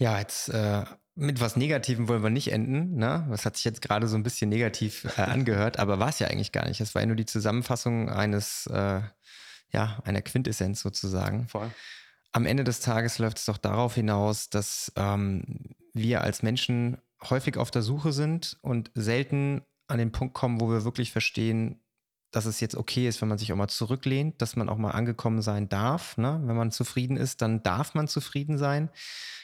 Ja, 0.00 0.18
jetzt 0.18 0.48
äh, 0.48 0.84
mit 1.14 1.40
was 1.40 1.56
Negativem 1.56 2.08
wollen 2.08 2.22
wir 2.22 2.30
nicht 2.30 2.50
enden. 2.50 2.96
Ne? 2.96 3.26
Das 3.28 3.44
hat 3.44 3.56
sich 3.56 3.66
jetzt 3.66 3.82
gerade 3.82 4.08
so 4.08 4.16
ein 4.16 4.22
bisschen 4.22 4.48
negativ 4.48 5.06
äh, 5.18 5.20
angehört, 5.22 5.78
aber 5.78 5.98
war 5.98 6.08
es 6.08 6.18
ja 6.18 6.28
eigentlich 6.28 6.52
gar 6.52 6.66
nicht. 6.66 6.80
Das 6.80 6.94
war 6.94 7.02
ja 7.02 7.06
nur 7.06 7.16
die 7.16 7.26
Zusammenfassung 7.26 8.08
eines, 8.08 8.66
äh, 8.68 9.02
ja, 9.72 9.98
einer 10.04 10.22
Quintessenz 10.22 10.80
sozusagen. 10.80 11.48
Voll. 11.48 11.70
Am 12.32 12.46
Ende 12.46 12.64
des 12.64 12.80
Tages 12.80 13.18
läuft 13.18 13.38
es 13.38 13.44
doch 13.44 13.58
darauf 13.58 13.94
hinaus, 13.94 14.48
dass 14.48 14.90
ähm, 14.96 15.74
wir 15.92 16.22
als 16.22 16.42
Menschen 16.42 16.96
häufig 17.28 17.58
auf 17.58 17.70
der 17.70 17.82
Suche 17.82 18.12
sind 18.12 18.56
und 18.62 18.90
selten 18.94 19.62
an 19.86 19.98
den 19.98 20.12
Punkt 20.12 20.32
kommen, 20.32 20.62
wo 20.62 20.70
wir 20.70 20.84
wirklich 20.84 21.12
verstehen, 21.12 21.79
dass 22.30 22.46
es 22.46 22.60
jetzt 22.60 22.76
okay 22.76 23.08
ist, 23.08 23.20
wenn 23.20 23.28
man 23.28 23.38
sich 23.38 23.52
auch 23.52 23.56
mal 23.56 23.68
zurücklehnt, 23.68 24.40
dass 24.40 24.56
man 24.56 24.68
auch 24.68 24.78
mal 24.78 24.92
angekommen 24.92 25.42
sein 25.42 25.68
darf. 25.68 26.16
Ne? 26.16 26.40
Wenn 26.44 26.56
man 26.56 26.70
zufrieden 26.70 27.16
ist, 27.16 27.42
dann 27.42 27.62
darf 27.62 27.94
man 27.94 28.08
zufrieden 28.08 28.58
sein 28.58 28.90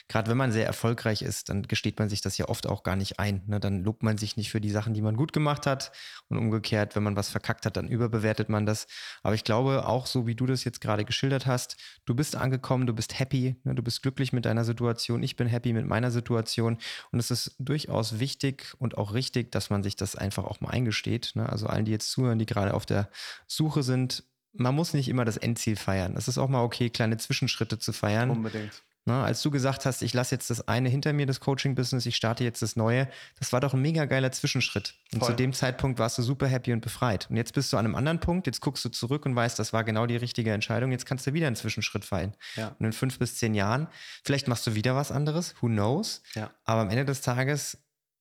gerade 0.07 0.29
wenn 0.29 0.37
man 0.37 0.51
sehr 0.51 0.65
erfolgreich 0.65 1.21
ist, 1.21 1.49
dann 1.49 1.63
gesteht 1.63 1.99
man 1.99 2.07
sich 2.07 2.21
das 2.21 2.37
ja 2.37 2.47
oft 2.47 2.67
auch 2.67 2.83
gar 2.83 2.95
nicht 2.95 3.19
ein. 3.19 3.41
Ne? 3.45 3.59
Dann 3.59 3.83
lobt 3.83 4.03
man 4.03 4.17
sich 4.17 4.37
nicht 4.37 4.49
für 4.49 4.61
die 4.61 4.69
Sachen, 4.69 4.93
die 4.93 5.01
man 5.01 5.17
gut 5.17 5.33
gemacht 5.33 5.65
hat. 5.65 5.91
Und 6.29 6.37
umgekehrt, 6.37 6.95
wenn 6.95 7.03
man 7.03 7.15
was 7.15 7.29
verkackt 7.29 7.65
hat, 7.65 7.77
dann 7.77 7.87
überbewertet 7.87 8.49
man 8.49 8.65
das. 8.65 8.87
Aber 9.21 9.35
ich 9.35 9.43
glaube, 9.43 9.85
auch 9.85 10.05
so 10.05 10.25
wie 10.25 10.35
du 10.35 10.45
das 10.45 10.63
jetzt 10.63 10.81
gerade 10.81 11.03
geschildert 11.03 11.45
hast, 11.45 11.77
du 12.05 12.15
bist 12.15 12.35
angekommen, 12.35 12.87
du 12.87 12.93
bist 12.93 13.19
happy, 13.19 13.57
ne? 13.63 13.75
du 13.75 13.83
bist 13.83 14.01
glücklich 14.01 14.31
mit 14.31 14.45
deiner 14.45 14.63
Situation, 14.63 15.23
ich 15.23 15.35
bin 15.35 15.47
happy 15.47 15.73
mit 15.73 15.85
meiner 15.85 16.11
Situation. 16.11 16.77
Und 17.11 17.19
es 17.19 17.31
ist 17.31 17.55
durchaus 17.59 18.19
wichtig 18.19 18.73
und 18.79 18.97
auch 18.97 19.13
richtig, 19.13 19.51
dass 19.51 19.69
man 19.69 19.83
sich 19.83 19.95
das 19.97 20.15
einfach 20.15 20.45
auch 20.45 20.61
mal 20.61 20.69
eingesteht. 20.69 21.31
Ne? 21.35 21.47
Also 21.47 21.67
allen, 21.67 21.85
die 21.85 21.91
jetzt 21.91 22.11
zuhören, 22.11 22.39
die 22.39 22.45
gerade 22.45 22.73
auf 22.77 22.85
der 22.85 23.09
Suche 23.45 23.83
sind, 23.83 24.23
man 24.53 24.73
muss 24.73 24.93
nicht 24.93 25.09
immer 25.09 25.25
das 25.25 25.37
Endziel 25.37 25.75
feiern. 25.75 26.15
Es 26.17 26.27
ist 26.27 26.37
auch 26.37 26.47
mal 26.47 26.63
okay, 26.63 26.89
kleine 26.89 27.17
Zwischenschritte 27.17 27.77
zu 27.77 27.91
feiern. 27.91 28.29
Unbedingt. 28.29 28.81
Na, 29.07 29.19
ne, 29.19 29.23
als 29.23 29.41
du 29.41 29.51
gesagt 29.51 29.85
hast, 29.85 30.01
ich 30.01 30.13
lasse 30.13 30.35
jetzt 30.35 30.49
das 30.49 30.67
eine 30.67 30.89
hinter 30.89 31.13
mir, 31.13 31.25
das 31.25 31.39
Coaching-Business, 31.39 32.05
ich 32.05 32.17
starte 32.17 32.43
jetzt 32.43 32.61
das 32.61 32.75
neue, 32.75 33.07
das 33.39 33.53
war 33.53 33.61
doch 33.61 33.73
ein 33.73 33.81
mega 33.81 34.03
geiler 34.03 34.33
Zwischenschritt. 34.33 34.95
Und 35.13 35.19
Voll. 35.19 35.29
zu 35.29 35.35
dem 35.35 35.53
Zeitpunkt 35.53 35.97
warst 35.97 36.17
du 36.17 36.23
super 36.23 36.45
happy 36.45 36.73
und 36.73 36.81
befreit. 36.81 37.29
Und 37.29 37.37
jetzt 37.37 37.53
bist 37.53 37.71
du 37.71 37.77
an 37.77 37.85
einem 37.85 37.95
anderen 37.95 38.19
Punkt, 38.19 38.47
jetzt 38.47 38.59
guckst 38.59 38.83
du 38.83 38.89
zurück 38.89 39.25
und 39.25 39.33
weißt, 39.33 39.57
das 39.57 39.71
war 39.71 39.85
genau 39.85 40.07
die 40.07 40.17
richtige 40.17 40.51
Entscheidung, 40.51 40.91
jetzt 40.91 41.05
kannst 41.05 41.25
du 41.25 41.33
wieder 41.33 41.47
einen 41.47 41.55
Zwischenschritt 41.55 42.03
fallen. 42.03 42.35
Ja. 42.57 42.75
Und 42.79 42.85
in 42.85 42.91
fünf 42.91 43.17
bis 43.17 43.37
zehn 43.37 43.53
Jahren, 43.53 43.87
vielleicht 44.25 44.49
machst 44.49 44.67
du 44.67 44.75
wieder 44.75 44.93
was 44.97 45.13
anderes, 45.13 45.55
who 45.61 45.67
knows? 45.67 46.21
Ja. 46.35 46.51
Aber 46.65 46.81
am 46.81 46.89
Ende 46.89 47.05
des 47.05 47.21
Tages 47.21 47.77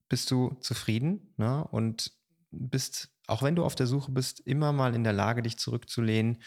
bist 0.09 0.31
du 0.31 0.57
zufrieden 0.61 1.35
ne? 1.37 1.67
und 1.73 2.13
bist, 2.53 3.09
auch 3.27 3.43
wenn 3.43 3.57
du 3.57 3.65
auf 3.65 3.75
der 3.75 3.87
Suche 3.87 4.13
bist, 4.13 4.41
immer 4.41 4.73
mal 4.73 4.95
in 4.95 5.05
der 5.05 5.13
Lage, 5.13 5.43
dich 5.43 5.59
zurückzulehnen 5.59 6.39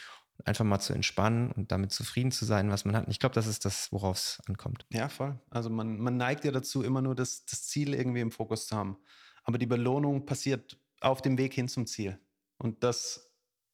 einfach 0.46 0.66
mal 0.66 0.80
zu 0.80 0.94
entspannen 0.94 1.52
und 1.52 1.72
damit 1.72 1.92
zufrieden 1.92 2.32
zu 2.32 2.46
sein, 2.46 2.72
was 2.72 2.86
man 2.86 2.96
hat. 2.96 3.06
Und 3.06 3.12
ich 3.12 3.20
glaube, 3.20 3.36
das 3.36 3.48
ist 3.48 3.66
das, 3.66 3.92
worauf 3.92 4.18
es 4.18 4.42
ankommt. 4.48 4.86
Ja, 4.90 5.10
voll. 5.10 5.38
Also 5.50 5.70
man, 5.70 6.00
man 6.00 6.18
neigt 6.18 6.46
ja 6.46 6.52
dazu, 6.52 6.84
immer 6.84 7.02
nur 7.02 7.16
das, 7.16 7.46
das 7.46 7.68
Ziel 7.68 7.94
irgendwie 7.94 8.22
im 8.22 8.32
Fokus 8.32 8.68
zu 8.68 8.76
haben. 8.76 8.98
Aber 9.44 9.58
die 9.58 9.66
Belohnung 9.66 10.26
passiert 10.26 10.78
auf 11.02 11.22
dem 11.22 11.38
Weg 11.38 11.54
hin 11.54 11.68
zum 11.68 11.86
Ziel. 11.86 12.20
Und 12.58 12.84
das 12.84 13.32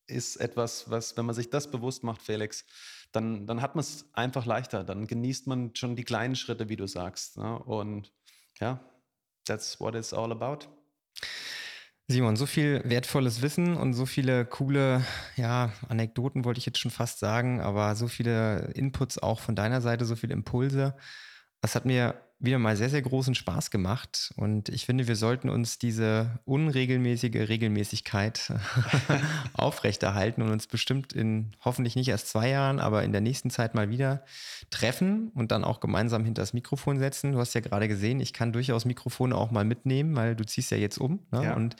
ist 0.07 0.37
etwas, 0.37 0.89
was, 0.89 1.17
wenn 1.17 1.25
man 1.25 1.35
sich 1.35 1.49
das 1.49 1.69
bewusst 1.69 2.03
macht, 2.03 2.21
Felix, 2.21 2.65
dann, 3.11 3.47
dann 3.47 3.61
hat 3.61 3.75
man 3.75 3.81
es 3.81 4.05
einfach 4.13 4.45
leichter. 4.45 4.83
Dann 4.83 5.07
genießt 5.07 5.47
man 5.47 5.75
schon 5.75 5.95
die 5.95 6.03
kleinen 6.03 6.35
Schritte, 6.35 6.69
wie 6.69 6.75
du 6.75 6.87
sagst. 6.87 7.37
Ne? 7.37 7.59
Und 7.59 8.11
ja, 8.59 8.79
that's 9.45 9.79
what 9.79 9.95
it's 9.95 10.13
all 10.13 10.31
about. 10.31 10.67
Simon, 12.07 12.35
so 12.35 12.45
viel 12.45 12.81
wertvolles 12.85 13.41
Wissen 13.41 13.75
und 13.75 13.93
so 13.93 14.05
viele 14.05 14.45
coole, 14.45 15.03
ja, 15.37 15.73
Anekdoten 15.89 16.45
wollte 16.45 16.59
ich 16.59 16.65
jetzt 16.67 16.77
schon 16.77 16.91
fast 16.91 17.17
sagen, 17.17 17.61
aber 17.61 17.95
so 17.95 18.07
viele 18.07 18.71
Inputs 18.75 19.17
auch 19.17 19.39
von 19.39 19.55
deiner 19.55 19.81
Seite, 19.81 20.05
so 20.05 20.15
viele 20.15 20.33
Impulse. 20.33 20.95
Das 21.61 21.73
hat 21.73 21.85
mir 21.85 22.13
wieder 22.45 22.59
mal 22.59 22.77
sehr, 22.77 22.89
sehr 22.89 23.01
großen 23.01 23.35
Spaß 23.35 23.71
gemacht. 23.71 24.33
Und 24.35 24.69
ich 24.69 24.85
finde, 24.85 25.07
wir 25.07 25.15
sollten 25.15 25.49
uns 25.49 25.77
diese 25.77 26.39
unregelmäßige 26.45 27.47
Regelmäßigkeit 27.49 28.53
aufrechterhalten 29.53 30.41
und 30.41 30.51
uns 30.51 30.67
bestimmt 30.67 31.13
in 31.13 31.51
hoffentlich 31.63 31.95
nicht 31.95 32.07
erst 32.07 32.29
zwei 32.29 32.49
Jahren, 32.49 32.79
aber 32.79 33.03
in 33.03 33.11
der 33.11 33.21
nächsten 33.21 33.49
Zeit 33.49 33.75
mal 33.75 33.89
wieder 33.89 34.23
treffen 34.69 35.31
und 35.35 35.51
dann 35.51 35.63
auch 35.63 35.79
gemeinsam 35.79 36.25
hinter 36.25 36.41
das 36.41 36.53
Mikrofon 36.53 36.99
setzen. 36.99 37.31
Du 37.31 37.39
hast 37.39 37.53
ja 37.53 37.61
gerade 37.61 37.87
gesehen, 37.87 38.19
ich 38.19 38.33
kann 38.33 38.53
durchaus 38.53 38.85
Mikrofone 38.85 39.35
auch 39.35 39.51
mal 39.51 39.65
mitnehmen, 39.65 40.15
weil 40.15 40.35
du 40.35 40.45
ziehst 40.45 40.71
ja 40.71 40.77
jetzt 40.77 40.97
um. 40.97 41.19
Ne? 41.31 41.43
Ja. 41.43 41.55
Und 41.55 41.75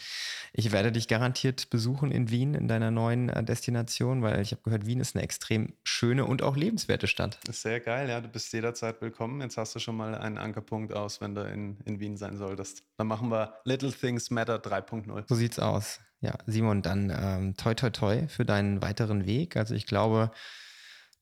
ich 0.54 0.72
werde 0.72 0.92
dich 0.92 1.08
garantiert 1.08 1.70
besuchen 1.70 2.12
in 2.12 2.30
Wien, 2.30 2.54
in 2.54 2.68
deiner 2.68 2.92
neuen 2.92 3.30
äh, 3.30 3.44
Destination, 3.44 4.22
weil 4.22 4.42
ich 4.42 4.52
habe 4.52 4.62
gehört, 4.64 4.86
Wien 4.86 5.00
ist 5.00 5.16
eine 5.16 5.24
extrem 5.24 5.74
schöne 5.84 6.26
und 6.26 6.42
auch 6.42 6.56
lebenswerte 6.56 7.08
Stadt. 7.08 7.40
Ist 7.48 7.62
sehr 7.62 7.80
geil, 7.80 8.10
ja. 8.10 8.22
Du 8.22 8.28
bist 8.28 8.54
jederzeit 8.54 9.02
willkommen. 9.02 9.42
Jetzt 9.42 9.58
hast 9.58 9.76
du 9.76 9.80
schon 9.80 9.98
mal 9.98 10.16
einen 10.16 10.38
Ankerpunkt 10.56 10.94
aus, 10.94 11.20
wenn 11.20 11.36
du 11.36 11.42
in, 11.42 11.78
in 11.86 12.00
Wien 12.00 12.16
sein 12.16 12.38
solltest. 12.38 12.84
Dann 12.98 13.08
machen 13.08 13.30
wir 13.30 13.56
Little 13.66 13.92
Things 13.92 14.32
Matter 14.32 14.58
3.0. 14.58 15.26
So 15.28 15.36
sieht's 15.36 15.60
aus. 15.60 16.00
Ja, 16.22 16.34
Simon, 16.46 16.82
dann 16.82 17.14
ähm, 17.16 17.58
toi 17.58 17.74
toi 17.74 17.90
toi 17.90 18.28
für 18.28 18.46
deinen 18.46 18.82
weiteren 18.82 19.26
Weg. 19.26 19.58
Also 19.58 19.76
ich 19.76 19.86
glaube, 19.86 20.32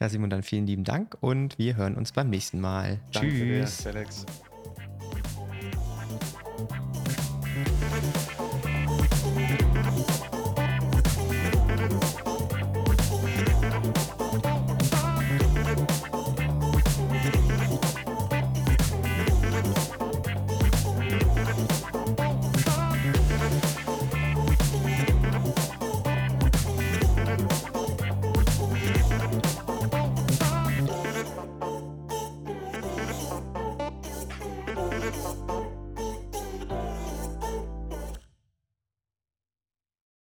ja, 0.00 0.08
Simon, 0.08 0.30
dann 0.30 0.42
vielen 0.42 0.66
lieben 0.66 0.84
Dank 0.84 1.16
und 1.20 1.58
wir 1.58 1.76
hören 1.76 1.96
uns 1.96 2.12
beim 2.12 2.30
nächsten 2.30 2.60
Mal. 2.60 3.00
Danke 3.12 3.28
Tschüss. 3.28 3.78
Dir, 3.78 3.92
Felix. 3.92 4.26